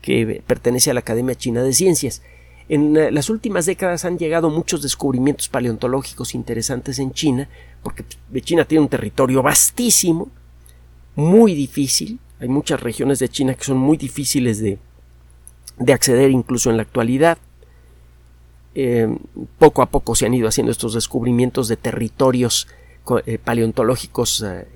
que 0.00 0.42
pertenece 0.46 0.90
a 0.90 0.94
la 0.94 1.00
Academia 1.00 1.36
China 1.36 1.62
de 1.62 1.72
Ciencias. 1.72 2.22
En 2.68 2.96
eh, 2.96 3.10
las 3.12 3.30
últimas 3.30 3.66
décadas 3.66 4.04
han 4.04 4.18
llegado 4.18 4.50
muchos 4.50 4.82
descubrimientos 4.82 5.48
paleontológicos 5.48 6.34
interesantes 6.34 6.98
en 6.98 7.12
China, 7.12 7.48
porque 7.82 8.04
China 8.40 8.64
tiene 8.64 8.82
un 8.82 8.88
territorio 8.88 9.42
vastísimo, 9.42 10.30
muy 11.14 11.54
difícil, 11.54 12.18
hay 12.40 12.48
muchas 12.48 12.80
regiones 12.80 13.18
de 13.18 13.28
China 13.28 13.54
que 13.54 13.64
son 13.64 13.78
muy 13.78 13.96
difíciles 13.96 14.60
de, 14.60 14.78
de 15.78 15.92
acceder 15.92 16.30
incluso 16.30 16.70
en 16.70 16.76
la 16.76 16.82
actualidad. 16.82 17.38
Eh, 18.74 19.14
poco 19.58 19.82
a 19.82 19.86
poco 19.86 20.14
se 20.14 20.26
han 20.26 20.34
ido 20.34 20.48
haciendo 20.48 20.72
estos 20.72 20.94
descubrimientos 20.94 21.68
de 21.68 21.76
territorios 21.76 22.68
eh, 23.26 23.38
paleontológicos 23.38 24.42
eh, 24.42 24.66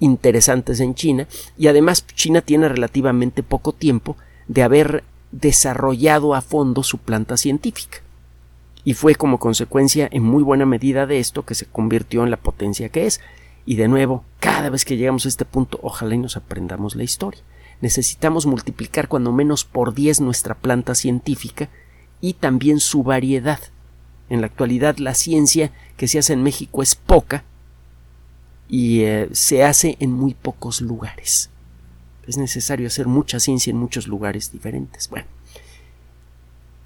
interesantes 0.00 0.80
en 0.80 0.94
China. 0.94 1.26
Y 1.56 1.68
además 1.68 2.06
China 2.06 2.40
tiene 2.40 2.68
relativamente 2.68 3.42
poco 3.42 3.72
tiempo 3.72 4.16
de 4.48 4.62
haber 4.62 5.04
desarrollado 5.32 6.34
a 6.34 6.40
fondo 6.40 6.82
su 6.82 6.98
planta 6.98 7.36
científica. 7.36 7.98
Y 8.84 8.94
fue 8.94 9.16
como 9.16 9.38
consecuencia 9.38 10.08
en 10.12 10.22
muy 10.22 10.44
buena 10.44 10.66
medida 10.66 11.06
de 11.06 11.18
esto 11.18 11.44
que 11.44 11.56
se 11.56 11.66
convirtió 11.66 12.22
en 12.22 12.30
la 12.30 12.36
potencia 12.36 12.88
que 12.88 13.06
es 13.06 13.20
y 13.66 13.76
de 13.76 13.88
nuevo 13.88 14.24
cada 14.40 14.70
vez 14.70 14.84
que 14.84 14.96
llegamos 14.96 15.26
a 15.26 15.28
este 15.28 15.44
punto 15.44 15.78
ojalá 15.82 16.14
y 16.14 16.18
nos 16.18 16.36
aprendamos 16.36 16.96
la 16.96 17.02
historia 17.02 17.42
necesitamos 17.80 18.46
multiplicar 18.46 19.08
cuando 19.08 19.32
menos 19.32 19.64
por 19.64 19.94
10 19.94 20.20
nuestra 20.20 20.54
planta 20.54 20.94
científica 20.94 21.68
y 22.20 22.34
también 22.34 22.80
su 22.80 23.02
variedad. 23.02 23.60
En 24.28 24.40
la 24.40 24.46
actualidad 24.46 24.96
la 24.98 25.14
ciencia 25.14 25.70
que 25.96 26.08
se 26.08 26.18
hace 26.18 26.32
en 26.32 26.42
México 26.42 26.82
es 26.82 26.94
poca 26.94 27.44
y 28.68 29.02
eh, 29.02 29.28
se 29.32 29.62
hace 29.62 29.96
en 30.00 30.12
muy 30.12 30.34
pocos 30.34 30.80
lugares. 30.80 31.50
Es 32.26 32.36
necesario 32.36 32.88
hacer 32.88 33.06
mucha 33.06 33.38
ciencia 33.38 33.70
en 33.70 33.76
muchos 33.76 34.08
lugares 34.08 34.50
diferentes. 34.50 35.08
Bueno, 35.08 35.26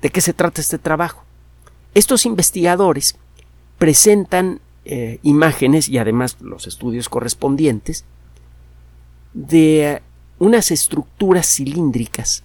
¿de 0.02 0.10
qué 0.10 0.20
se 0.20 0.34
trata 0.34 0.60
este 0.60 0.78
trabajo? 0.78 1.24
Estos 1.94 2.26
investigadores 2.26 3.16
presentan 3.78 4.60
eh, 4.84 5.18
imágenes 5.22 5.88
y 5.88 5.98
además 5.98 6.36
los 6.40 6.66
estudios 6.66 7.08
correspondientes 7.08 8.04
de 9.34 10.02
unas 10.38 10.70
estructuras 10.70 11.46
cilíndricas 11.46 12.42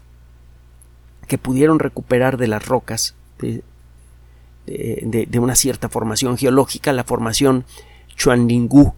que 1.28 1.38
pudieron 1.38 1.80
recuperar 1.80 2.38
de 2.38 2.48
las 2.48 2.66
rocas 2.66 3.16
de, 3.40 3.64
de, 4.66 5.40
una 5.40 5.56
cierta 5.56 5.90
formación 5.90 6.38
geológica, 6.38 6.94
la 6.94 7.04
formación 7.04 7.66
Chuanlingu. 8.16 8.94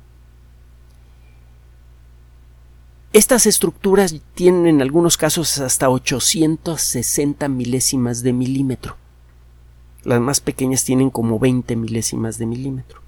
Estas 3.13 3.45
estructuras 3.45 4.15
tienen 4.33 4.67
en 4.67 4.81
algunos 4.81 5.17
casos 5.17 5.59
hasta 5.59 5.89
860 5.89 7.47
milésimas 7.47 8.21
de 8.23 8.33
milímetro. 8.33 8.97
Las 10.03 10.21
más 10.21 10.39
pequeñas 10.39 10.83
tienen 10.83 11.09
como 11.09 11.39
20 11.39 11.75
milésimas 11.75 12.37
de 12.37 12.45
milímetro. 12.45 13.06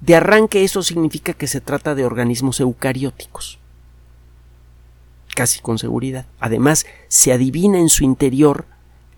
De 0.00 0.14
arranque 0.14 0.64
eso 0.64 0.82
significa 0.82 1.32
que 1.32 1.46
se 1.46 1.60
trata 1.60 1.94
de 1.94 2.04
organismos 2.04 2.60
eucarióticos. 2.60 3.58
Casi 5.34 5.60
con 5.60 5.78
seguridad. 5.78 6.26
Además, 6.40 6.86
se 7.08 7.32
adivina 7.32 7.78
en 7.78 7.88
su 7.88 8.04
interior 8.04 8.66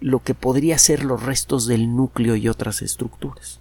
lo 0.01 0.23
que 0.23 0.35
podría 0.35 0.79
ser 0.79 1.05
los 1.05 1.23
restos 1.23 1.67
del 1.67 1.95
núcleo 1.95 2.37
y 2.37 2.49
otras 2.49 2.83
estructuras. 2.83 3.61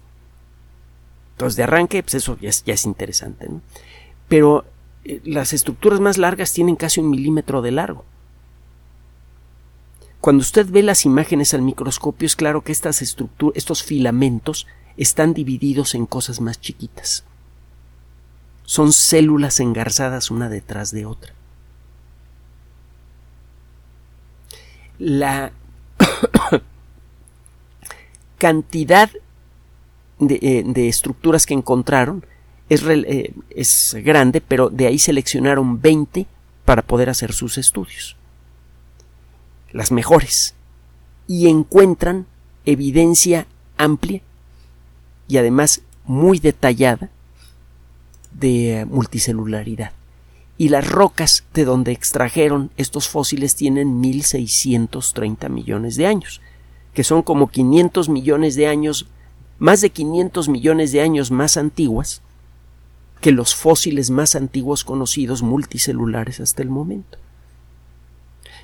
Entonces, 1.32 1.56
de 1.56 1.62
arranque, 1.62 2.02
pues 2.02 2.14
eso 2.14 2.38
ya 2.40 2.50
es, 2.50 2.84
interesante. 2.84 3.48
¿no? 3.48 3.60
Pero 4.28 4.64
eh, 5.04 5.20
las 5.24 5.52
estructuras 5.52 6.00
más 6.00 6.18
largas 6.18 6.52
tienen 6.52 6.76
casi 6.76 7.00
un 7.00 7.10
milímetro 7.10 7.62
de 7.62 7.70
largo. 7.70 8.04
Cuando 10.20 10.42
usted 10.42 10.66
ve 10.68 10.82
las 10.82 11.06
imágenes 11.06 11.54
al 11.54 11.62
microscopio, 11.62 12.26
es 12.26 12.36
claro 12.36 12.62
que 12.62 12.72
estas 12.72 13.00
estructuras, 13.00 13.56
estos 13.56 13.82
filamentos, 13.82 14.66
están 14.96 15.34
divididos 15.34 15.94
en 15.94 16.06
cosas 16.06 16.40
más 16.40 16.60
chiquitas. 16.60 17.24
Son 18.64 18.92
células 18.92 19.60
engarzadas 19.60 20.30
una 20.30 20.48
detrás 20.48 20.92
de 20.92 21.06
otra. 21.06 21.34
La 24.98 25.52
cantidad 28.38 29.10
eh, 30.20 30.62
de, 30.66 30.88
estructuras 30.88 31.46
que 31.46 31.54
encontraron 31.54 32.24
es, 32.68 32.82
eh, 32.84 33.32
es 33.50 33.96
grande, 34.04 34.40
pero 34.40 34.68
de 34.70 34.86
ahí 34.86 34.98
seleccionaron 34.98 35.80
20 35.80 36.26
para 36.64 36.82
poder 36.82 37.08
hacer 37.08 37.32
sus 37.32 37.58
estudios. 37.58 38.16
Las 39.72 39.90
mejores. 39.90 40.54
Y 41.26 41.48
encuentran 41.48 42.26
evidencia 42.66 43.46
amplia 43.78 44.20
y 45.30 45.38
además 45.38 45.82
muy 46.04 46.38
detallada 46.38 47.10
de 48.32 48.86
multicelularidad. 48.90 49.92
Y 50.58 50.68
las 50.68 50.86
rocas 50.86 51.44
de 51.54 51.64
donde 51.64 51.92
extrajeron 51.92 52.70
estos 52.76 53.08
fósiles 53.08 53.54
tienen 53.54 54.00
1630 54.00 55.48
millones 55.48 55.96
de 55.96 56.06
años 56.06 56.40
que 56.94 57.04
son 57.04 57.22
como 57.22 57.48
500 57.48 58.08
millones 58.08 58.56
de 58.56 58.66
años, 58.66 59.06
más 59.58 59.80
de 59.80 59.90
500 59.90 60.48
millones 60.48 60.92
de 60.92 61.00
años 61.00 61.30
más 61.30 61.56
antiguas 61.56 62.22
que 63.20 63.32
los 63.32 63.54
fósiles 63.54 64.10
más 64.10 64.34
antiguos 64.34 64.82
conocidos 64.82 65.42
multicelulares 65.42 66.40
hasta 66.40 66.62
el 66.62 66.70
momento. 66.70 67.18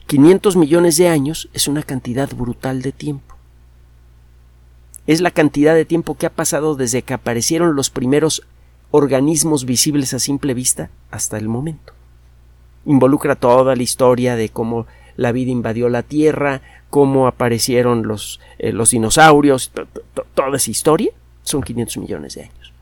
500 0.07 0.57
millones 0.57 0.97
de 0.97 1.09
años 1.09 1.49
es 1.53 1.69
una 1.69 1.83
cantidad 1.83 2.29
brutal 2.35 2.81
de 2.81 2.93
tiempo. 2.93 3.36
Es 5.07 5.21
la 5.21 5.31
cantidad 5.31 5.75
de 5.75 5.85
tiempo 5.85 6.17
que 6.17 6.27
ha 6.27 6.31
pasado 6.31 6.75
desde 6.75 7.03
que 7.03 7.15
aparecieron 7.15 7.77
los 7.77 7.91
primeros 7.91 8.43
organismos 8.91 9.65
visibles 9.65 10.15
a 10.15 10.19
simple 10.19 10.55
vista 10.55 10.91
hasta 11.11 11.39
el 11.39 11.49
momento. 11.49 11.93
Involucra 12.85 13.37
toda 13.37 13.77
la 13.77 13.83
historia 13.83 14.37
de 14.37 14.49
cómo 14.49 14.87
la 15.17 15.33
vida 15.33 15.51
invadió 15.51 15.89
la 15.89 16.03
Tierra, 16.03 16.63
cómo 16.91 17.27
aparecieron 17.27 18.07
los, 18.07 18.41
eh, 18.59 18.73
los 18.73 18.91
dinosaurios, 18.91 19.73
toda 20.35 20.57
esa 20.57 20.71
historia, 20.71 21.11
son 21.43 21.63
500 21.63 21.99
millones 21.99 22.35
de 22.35 22.43
años. 22.43 22.73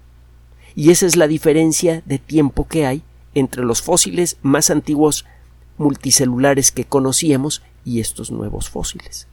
Y 0.74 0.90
esa 0.90 1.06
es 1.06 1.16
la 1.16 1.28
diferencia 1.28 2.02
de 2.04 2.18
tiempo 2.18 2.66
que 2.66 2.87
hay 2.87 3.02
entre 3.34 3.64
los 3.64 3.82
fósiles 3.82 4.37
más 4.42 4.70
antiguos 4.70 5.24
multicelulares 5.78 6.72
que 6.72 6.84
conocíamos 6.84 7.62
y 7.84 8.00
estos 8.00 8.30
nuevos 8.30 8.70
fósiles. 8.70 9.26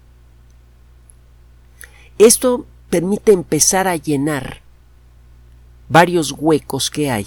Esto 2.17 2.65
permite 2.91 3.31
empezar 3.31 3.87
a 3.87 3.95
llenar 3.95 4.61
varios 5.89 6.35
huecos 6.37 6.91
que 6.91 7.09
hay 7.09 7.25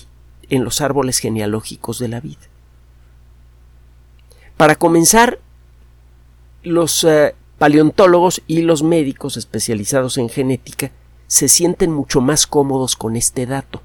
en 0.48 0.62
los 0.62 0.80
árboles 0.80 1.18
genealógicos 1.18 1.98
de 1.98 2.08
la 2.08 2.20
vida. 2.20 2.46
Para 4.56 4.76
comenzar, 4.76 5.40
los 6.62 7.02
eh, 7.04 7.34
paleontólogos 7.58 8.42
y 8.46 8.62
los 8.62 8.82
médicos 8.82 9.36
especializados 9.36 10.18
en 10.18 10.28
genética 10.28 10.92
se 11.26 11.48
sienten 11.48 11.92
mucho 11.92 12.20
más 12.20 12.46
cómodos 12.46 12.94
con 12.94 13.16
este 13.16 13.46
dato. 13.46 13.82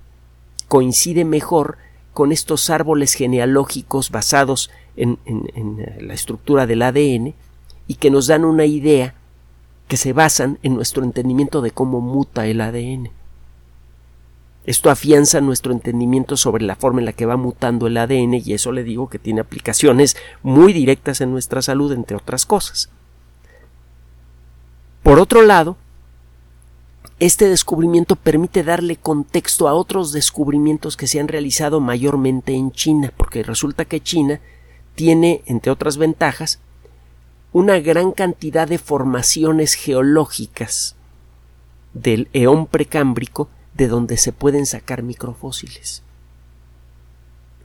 Coincide 0.68 1.26
mejor 1.26 1.78
con 2.14 2.32
estos 2.32 2.70
árboles 2.70 3.14
genealógicos 3.14 4.12
basados 4.12 4.70
en, 4.98 5.18
en, 5.26 6.08
la 6.08 6.14
estructura 6.14 6.68
del 6.68 6.82
ADN 6.82 7.34
y 7.88 7.96
que 7.96 8.12
nos 8.12 8.28
dan 8.28 8.44
una 8.44 8.66
idea 8.66 9.16
que 9.90 9.98
se 9.98 10.14
basan 10.14 10.60
en 10.62 10.76
nuestro 10.76 11.04
entendimiento 11.04 11.62
de 11.62 11.72
cómo 11.72 12.00
muta 12.00 12.46
el 12.46 12.62
ADN. 12.62 13.10
Esto 14.64 14.92
afianza 14.92 15.42
nuestro 15.42 15.74
entendimiento 15.74 16.38
sobre 16.38 16.64
la 16.64 16.76
forma 16.76 17.00
en 17.00 17.06
la 17.06 17.14
que 17.14 17.26
va 17.26 17.38
mutando 17.38 17.88
el 17.88 17.98
ADN 17.98 18.36
y 18.36 18.54
eso 18.54 18.72
le 18.72 18.84
digo 18.84 19.10
que 19.10 19.18
tiene 19.18 19.42
aplicaciones 19.42 20.16
muy 20.44 20.74
directas 20.74 21.22
en 21.22 21.32
nuestra 21.32 21.64
salud, 21.64 21.92
entre 21.92 22.16
otras 22.16 22.46
cosas. 22.46 22.90
Por 25.02 25.20
otro 25.20 25.42
lado, 25.42 25.76
este 27.20 27.50
descubrimiento 27.50 28.16
permite 28.16 28.64
darle 28.64 28.96
contexto 28.96 29.68
a 29.68 29.74
otros 29.74 30.12
descubrimientos 30.12 30.98
que 30.98 31.08
se 31.08 31.20
han 31.20 31.28
realizado 31.28 31.80
mayormente 31.80 32.54
en 32.54 32.72
China, 32.72 33.12
porque 33.18 33.42
resulta 33.42 33.86
que 33.86 34.02
China 34.02 34.40
tiene, 34.94 35.42
entre 35.48 35.72
otras 35.72 35.98
ventajas, 35.98 36.60
una 37.52 37.80
gran 37.80 38.12
cantidad 38.12 38.68
de 38.68 38.78
formaciones 38.78 39.74
geológicas 39.74 40.96
del 41.94 42.30
eón 42.34 42.68
precámbrico 42.68 43.50
de 43.74 43.88
donde 43.88 44.18
se 44.18 44.32
pueden 44.32 44.66
sacar 44.66 45.02
microfósiles. 45.02 46.04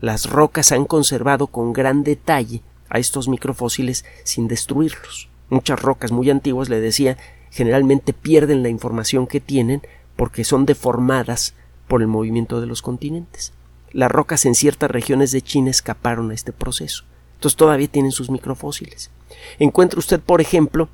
Las 0.01 0.31
rocas 0.31 0.73
han 0.73 0.87
conservado 0.87 1.49
con 1.49 1.73
gran 1.73 2.03
detalle 2.03 2.63
a 2.89 2.99
estos 2.99 3.29
microfósiles 3.29 4.05
sin 4.23 4.49
destruirlos. 4.49 5.29
Muchas 5.51 5.81
rocas 5.81 6.13
muy 6.13 6.31
antiguas, 6.31 6.69
le 6.69 6.81
decía, 6.81 7.19
generalmente 7.51 8.13
pierden 8.13 8.63
la 8.63 8.69
información 8.71 9.27
que 9.27 9.41
tienen 9.41 9.83
porque 10.17 10.45
son 10.45 10.65
deformadas 10.65 11.55
por 11.89 12.01
el 12.01 12.09
movimiento 12.09 12.61
de 12.61 12.67
los 12.67 12.81
continentes. 12.81 13.53
Las 13.93 14.11
rocas 14.11 14.47
en 14.47 14.55
ciertas 14.55 14.91
regiones 14.91 15.31
de 15.31 15.43
China 15.43 15.71
escaparon 15.71 16.31
a 16.31 16.35
este 16.35 16.53
proceso. 16.53 17.05
Entonces 17.35 17.57
todavía 17.57 17.89
tienen 17.89 18.13
sus 18.13 18.31
microfósiles. 18.31 19.11
Encuentra 19.59 19.99
usted, 19.99 20.21
por 20.21 20.41
ejemplo, 20.41 20.89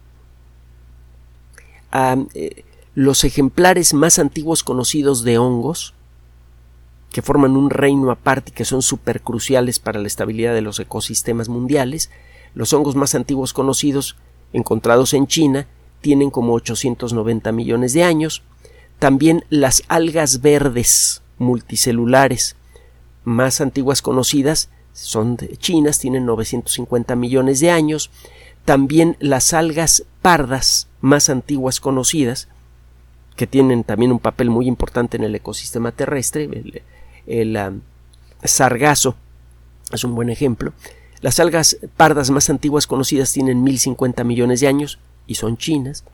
a, 1.90 2.16
eh, 2.34 2.64
los 2.94 3.24
ejemplares 3.24 3.94
más 3.94 4.18
antiguos 4.18 4.62
conocidos 4.62 5.22
de 5.24 5.38
hongos, 5.38 5.94
que 7.12 7.22
forman 7.22 7.56
un 7.56 7.70
reino 7.70 8.10
aparte 8.10 8.50
y 8.50 8.54
que 8.54 8.64
son 8.64 8.82
supercruciales 8.82 9.78
para 9.78 10.00
la 10.00 10.06
estabilidad 10.06 10.54
de 10.54 10.62
los 10.62 10.78
ecosistemas 10.78 11.48
mundiales, 11.48 12.10
los 12.54 12.72
hongos 12.72 12.96
más 12.96 13.14
antiguos 13.14 13.52
conocidos 13.52 14.16
encontrados 14.52 15.14
en 15.14 15.26
China 15.26 15.66
tienen 16.00 16.30
como 16.30 16.54
890 16.54 17.52
millones 17.52 17.92
de 17.92 18.04
años. 18.04 18.42
También 18.98 19.44
las 19.50 19.82
algas 19.88 20.40
verdes 20.40 21.22
multicelulares 21.38 22.56
más 23.24 23.60
antiguas 23.60 24.02
conocidas 24.02 24.70
son 24.92 25.36
chinas, 25.58 25.98
tienen 25.98 26.26
950 26.26 27.16
millones 27.16 27.60
de 27.60 27.70
años. 27.70 28.10
También 28.64 29.16
las 29.20 29.52
algas 29.52 30.04
pardas 30.22 30.88
más 31.00 31.30
antiguas 31.30 31.80
conocidas 31.80 32.48
que 33.36 33.46
tienen 33.46 33.84
también 33.84 34.12
un 34.12 34.18
papel 34.18 34.50
muy 34.50 34.66
importante 34.66 35.16
en 35.16 35.24
el 35.24 35.34
ecosistema 35.34 35.92
terrestre. 35.92 36.84
El, 37.26 37.80
sargazo 38.44 39.16
es 39.92 40.04
un 40.04 40.14
buen 40.14 40.28
ejemplo. 40.28 40.72
Las 41.20 41.40
algas 41.40 41.78
pardas 41.96 42.30
más 42.30 42.50
antiguas 42.50 42.86
conocidas 42.86 43.32
tienen 43.32 43.62
1050 43.62 44.24
millones 44.24 44.60
de 44.60 44.68
años 44.68 44.98
y 45.26 45.36
son 45.36 45.56
chinas. 45.56 46.04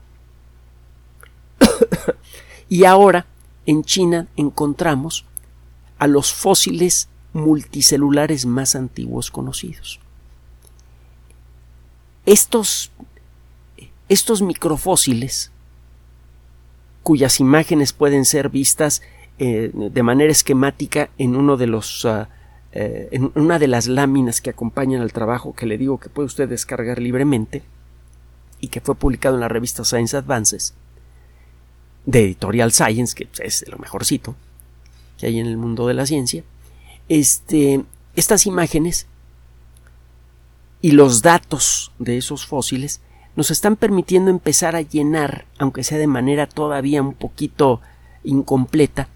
y 2.69 2.85
ahora 2.85 3.25
en 3.65 3.83
China 3.83 4.27
encontramos 4.37 5.25
a 5.99 6.07
los 6.07 6.31
fósiles 6.31 7.09
multicelulares 7.33 8.45
más 8.45 8.75
antiguos 8.75 9.31
conocidos. 9.31 9.99
Estos, 12.25 12.91
estos 14.09 14.41
microfósiles, 14.41 15.51
cuyas 17.03 17.39
imágenes 17.39 17.93
pueden 17.93 18.25
ser 18.25 18.49
vistas 18.49 19.01
eh, 19.39 19.71
de 19.73 20.03
manera 20.03 20.31
esquemática 20.31 21.09
en 21.17 21.35
uno 21.35 21.55
de 21.57 21.67
los 21.67 22.03
ah, 22.05 22.27
eh, 22.73 23.07
en 23.11 23.31
una 23.35 23.59
de 23.59 23.67
las 23.67 23.87
láminas 23.87 24.41
que 24.41 24.49
acompañan 24.49 25.01
al 25.01 25.13
trabajo 25.13 25.53
que 25.55 25.65
le 25.65 25.77
digo 25.77 25.99
que 25.99 26.09
puede 26.09 26.25
usted 26.25 26.49
descargar 26.49 26.99
libremente 26.99 27.63
y 28.59 28.67
que 28.67 28.81
fue 28.81 28.95
publicado 28.95 29.35
en 29.35 29.41
la 29.41 29.47
revista 29.47 29.85
Science 29.85 30.17
Advances 30.17 30.73
de 32.05 32.23
Editorial 32.23 32.71
Science, 32.71 33.15
que 33.15 33.27
es 33.43 33.61
de 33.61 33.71
lo 33.71 33.77
mejorcito 33.77 34.35
que 35.17 35.27
hay 35.27 35.39
en 35.39 35.47
el 35.47 35.57
mundo 35.57 35.87
de 35.87 35.93
la 35.93 36.05
ciencia, 36.05 36.43
este, 37.09 37.83
estas 38.15 38.45
imágenes 38.45 39.07
y 40.81 40.91
los 40.91 41.21
datos 41.21 41.91
de 41.99 42.17
esos 42.17 42.45
fósiles 42.45 43.01
nos 43.35 43.51
están 43.51 43.75
permitiendo 43.75 44.31
empezar 44.31 44.75
a 44.75 44.81
llenar, 44.81 45.45
aunque 45.59 45.83
sea 45.83 45.97
de 45.97 46.07
manera 46.07 46.47
todavía 46.47 47.01
un 47.01 47.13
poquito 47.13 47.81
incompleta, 48.23 49.09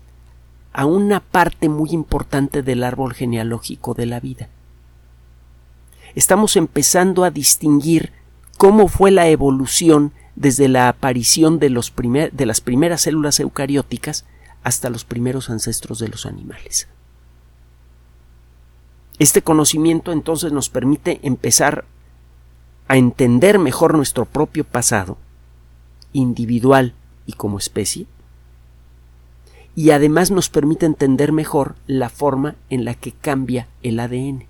a 0.73 0.85
una 0.85 1.19
parte 1.19 1.69
muy 1.69 1.89
importante 1.89 2.61
del 2.61 2.83
árbol 2.83 3.13
genealógico 3.13 3.93
de 3.93 4.05
la 4.05 4.19
vida. 4.19 4.47
Estamos 6.15 6.55
empezando 6.55 7.23
a 7.23 7.31
distinguir 7.31 8.11
cómo 8.57 8.87
fue 8.87 9.11
la 9.11 9.27
evolución 9.27 10.13
desde 10.35 10.67
la 10.67 10.87
aparición 10.87 11.59
de, 11.59 11.69
las 11.69 12.61
primeras 12.61 13.01
células 13.01 13.39
eucarióticas 13.39 14.25
hasta 14.63 14.89
los 14.89 15.03
primeros 15.03 15.49
ancestros 15.49 15.99
de 15.99 16.09
los 16.09 16.25
animales. 16.25 16.87
Este 19.21 19.43
conocimiento 19.43 20.11
entonces 20.11 20.51
nos 20.51 20.69
permite 20.69 21.19
empezar 21.21 21.85
a 22.87 22.97
entender 22.97 23.59
mejor 23.59 23.93
nuestro 23.93 24.25
propio 24.25 24.63
pasado, 24.63 25.15
individual 26.11 26.95
y 27.27 27.33
como 27.33 27.59
especie, 27.59 28.07
y 29.75 29.91
además 29.91 30.31
nos 30.31 30.49
permite 30.49 30.87
entender 30.87 31.33
mejor 31.33 31.75
la 31.85 32.09
forma 32.09 32.55
en 32.71 32.83
la 32.83 32.95
que 32.95 33.11
cambia 33.11 33.67
el 33.83 33.99
ADN. 33.99 34.45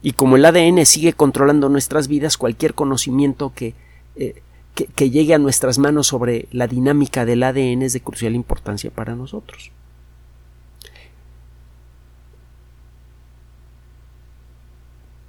Y 0.00 0.12
como 0.12 0.36
el 0.36 0.44
ADN 0.44 0.86
sigue 0.86 1.12
controlando 1.12 1.68
nuestras 1.68 2.06
vidas, 2.06 2.36
cualquier 2.36 2.74
conocimiento 2.74 3.52
que, 3.52 3.74
eh, 4.14 4.42
que, 4.76 5.10
llegue 5.10 5.34
a 5.34 5.38
nuestras 5.38 5.78
manos 5.78 6.06
sobre 6.06 6.46
la 6.52 6.68
dinámica 6.68 7.24
del 7.24 7.42
ADN 7.42 7.82
es 7.82 7.94
de 7.94 8.00
crucial 8.00 8.36
importancia 8.36 8.92
para 8.92 9.16
nosotros. 9.16 9.72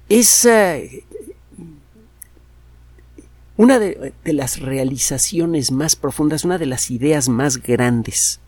Es 0.08 0.48
una 3.56 3.78
de, 3.78 4.12
las 4.24 4.60
realizaciones 4.60 5.72
más 5.72 5.96
profundas, 5.96 6.44
una 6.44 6.58
de 6.58 6.66
las 6.66 6.90
ideas 6.90 7.28
más 7.28 7.62
grandes 7.62 8.40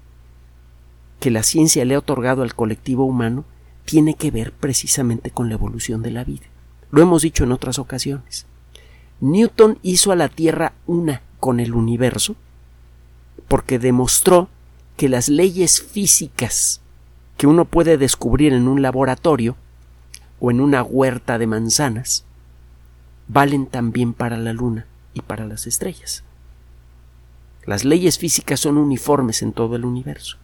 que 1.18 1.30
la 1.30 1.42
ciencia 1.42 1.84
le 1.84 1.94
ha 1.94 1.98
otorgado 1.98 2.42
al 2.42 2.54
colectivo 2.54 3.04
humano 3.04 3.44
tiene 3.84 4.14
que 4.14 4.30
ver 4.30 4.52
precisamente 4.52 5.30
con 5.30 5.48
la 5.48 5.54
evolución 5.54 6.02
de 6.02 6.12
la 6.12 6.22
vida. 6.22 6.46
Lo 6.90 7.02
hemos 7.02 7.22
dicho 7.22 7.42
en 7.42 7.52
otras 7.52 7.78
ocasiones. 7.78 8.46
Newton 9.20 9.78
hizo 9.82 10.12
a 10.12 10.16
la 10.16 10.28
Tierra 10.28 10.74
una 10.86 11.22
con 11.40 11.58
el 11.58 11.74
universo 11.74 12.36
porque 13.48 13.78
demostró 13.78 14.48
que 14.96 15.08
las 15.08 15.28
leyes 15.28 15.80
físicas 15.80 16.80
que 17.36 17.46
uno 17.46 17.64
puede 17.64 17.98
descubrir 17.98 18.52
en 18.52 18.68
un 18.68 18.82
laboratorio 18.82 19.56
o 20.40 20.50
en 20.50 20.60
una 20.60 20.82
huerta 20.82 21.38
de 21.38 21.46
manzanas 21.46 22.24
valen 23.28 23.66
también 23.66 24.14
para 24.14 24.36
la 24.36 24.52
Luna 24.52 24.86
y 25.14 25.20
para 25.20 25.46
las 25.46 25.66
estrellas. 25.66 26.24
Las 27.64 27.84
leyes 27.84 28.18
físicas 28.18 28.60
son 28.60 28.78
uniformes 28.78 29.42
en 29.42 29.52
todo 29.52 29.76
el 29.76 29.84
universo. 29.84 30.38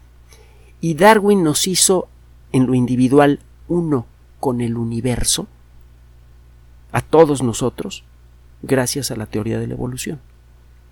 Y 0.80 0.94
Darwin 0.94 1.42
nos 1.42 1.66
hizo 1.66 2.08
en 2.52 2.66
lo 2.66 2.74
individual 2.74 3.40
uno 3.68 4.06
con 4.40 4.60
el 4.60 4.76
universo, 4.76 5.48
a 6.92 7.00
todos 7.00 7.42
nosotros, 7.42 8.04
gracias 8.62 9.10
a 9.10 9.16
la 9.16 9.26
teoría 9.26 9.58
de 9.58 9.66
la 9.66 9.74
evolución, 9.74 10.20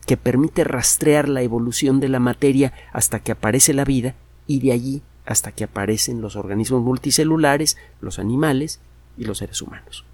que 0.06 0.16
permite 0.16 0.64
rastrear 0.64 1.28
la 1.28 1.42
evolución 1.42 2.00
de 2.00 2.08
la 2.08 2.18
materia 2.18 2.72
hasta 2.92 3.20
que 3.20 3.32
aparece 3.32 3.74
la 3.74 3.84
vida 3.84 4.14
y 4.46 4.60
de 4.60 4.72
allí 4.72 5.02
hasta 5.26 5.52
que 5.52 5.64
aparecen 5.64 6.20
los 6.20 6.34
organismos 6.34 6.82
multicelulares, 6.82 7.76
los 8.00 8.18
animales 8.18 8.80
y 9.16 9.24
los 9.24 9.38
seres 9.38 9.60
humanos. 9.62 10.04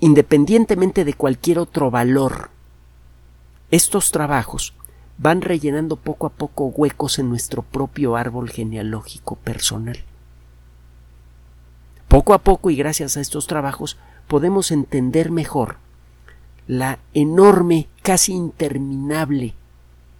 Independientemente 0.00 1.04
de 1.04 1.14
cualquier 1.14 1.58
otro 1.58 1.90
valor, 1.90 2.50
estos 3.70 4.10
trabajos 4.10 4.74
van 5.18 5.42
rellenando 5.42 5.96
poco 5.96 6.26
a 6.26 6.30
poco 6.30 6.66
huecos 6.66 7.18
en 7.18 7.28
nuestro 7.28 7.62
propio 7.62 8.16
árbol 8.16 8.48
genealógico 8.48 9.36
personal. 9.36 9.98
Poco 12.08 12.32
a 12.32 12.38
poco 12.38 12.70
y 12.70 12.76
gracias 12.76 13.16
a 13.16 13.20
estos 13.20 13.46
trabajos 13.46 13.98
podemos 14.26 14.70
entender 14.70 15.30
mejor 15.30 15.76
la 16.66 16.98
enorme, 17.14 17.88
casi 18.02 18.32
interminable 18.32 19.54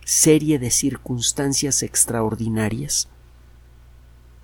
serie 0.04 0.58
de 0.58 0.70
circunstancias 0.70 1.82
extraordinarias 1.82 3.08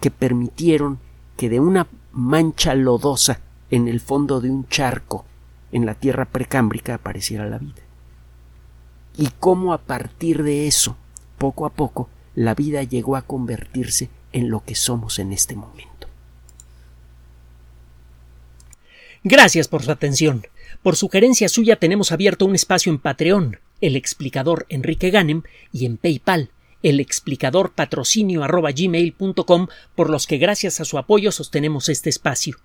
que 0.00 0.10
permitieron 0.10 0.98
que 1.36 1.48
de 1.48 1.60
una 1.60 1.86
mancha 2.12 2.74
lodosa 2.74 3.40
en 3.70 3.88
el 3.88 4.00
fondo 4.00 4.40
de 4.40 4.50
un 4.50 4.68
charco 4.68 5.24
en 5.72 5.86
la 5.86 5.94
tierra 5.94 6.24
precámbrica 6.24 6.94
apareciera 6.94 7.46
la 7.46 7.58
vida 7.58 7.86
y 9.16 9.28
cómo 9.40 9.72
a 9.72 9.78
partir 9.78 10.42
de 10.42 10.66
eso, 10.66 10.96
poco 11.38 11.66
a 11.66 11.70
poco, 11.70 12.08
la 12.34 12.54
vida 12.54 12.82
llegó 12.82 13.16
a 13.16 13.22
convertirse 13.22 14.10
en 14.32 14.50
lo 14.50 14.62
que 14.64 14.74
somos 14.74 15.18
en 15.18 15.32
este 15.32 15.56
momento. 15.56 16.08
Gracias 19.24 19.68
por 19.68 19.82
su 19.82 19.90
atención. 19.90 20.46
Por 20.82 20.96
sugerencia 20.96 21.48
suya 21.48 21.76
tenemos 21.76 22.12
abierto 22.12 22.44
un 22.44 22.54
espacio 22.54 22.92
en 22.92 22.98
Patreon, 22.98 23.58
el 23.80 23.96
explicador 23.96 24.66
Enrique 24.68 25.10
Ganem, 25.10 25.42
y 25.72 25.86
en 25.86 25.96
PayPal, 25.96 26.50
el 26.82 27.00
explicador 27.00 27.72
patrocinio 27.72 28.42
por 29.94 30.10
los 30.10 30.26
que 30.26 30.38
gracias 30.38 30.80
a 30.80 30.84
su 30.84 30.98
apoyo 30.98 31.32
sostenemos 31.32 31.88
este 31.88 32.10
espacio. 32.10 32.58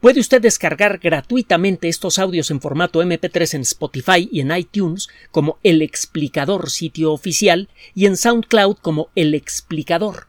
Puede 0.00 0.20
usted 0.20 0.40
descargar 0.40 0.98
gratuitamente 0.98 1.88
estos 1.88 2.18
audios 2.18 2.50
en 2.50 2.60
formato 2.60 3.02
MP3 3.02 3.54
en 3.54 3.60
Spotify 3.62 4.28
y 4.30 4.40
en 4.40 4.56
iTunes 4.56 5.08
como 5.30 5.58
El 5.62 5.82
Explicador 5.82 6.70
sitio 6.70 7.12
oficial 7.12 7.68
y 7.94 8.06
en 8.06 8.16
SoundCloud 8.16 8.76
como 8.76 9.08
El 9.14 9.34
Explicador. 9.34 10.28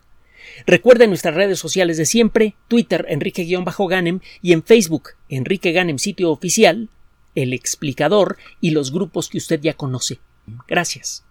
Recuerde 0.65 1.07
nuestras 1.07 1.35
redes 1.35 1.59
sociales 1.59 1.97
de 1.97 2.05
siempre, 2.05 2.55
Twitter 2.67 3.05
Enrique-Ganem 3.09 4.19
y 4.41 4.53
en 4.53 4.63
Facebook 4.63 5.09
Enrique 5.29 5.71
Ganem 5.71 5.97
sitio 5.97 6.31
oficial, 6.31 6.89
El 7.35 7.53
Explicador 7.53 8.37
y 8.59 8.71
los 8.71 8.91
grupos 8.91 9.29
que 9.29 9.37
usted 9.37 9.61
ya 9.61 9.73
conoce. 9.73 10.19
Gracias. 10.67 11.23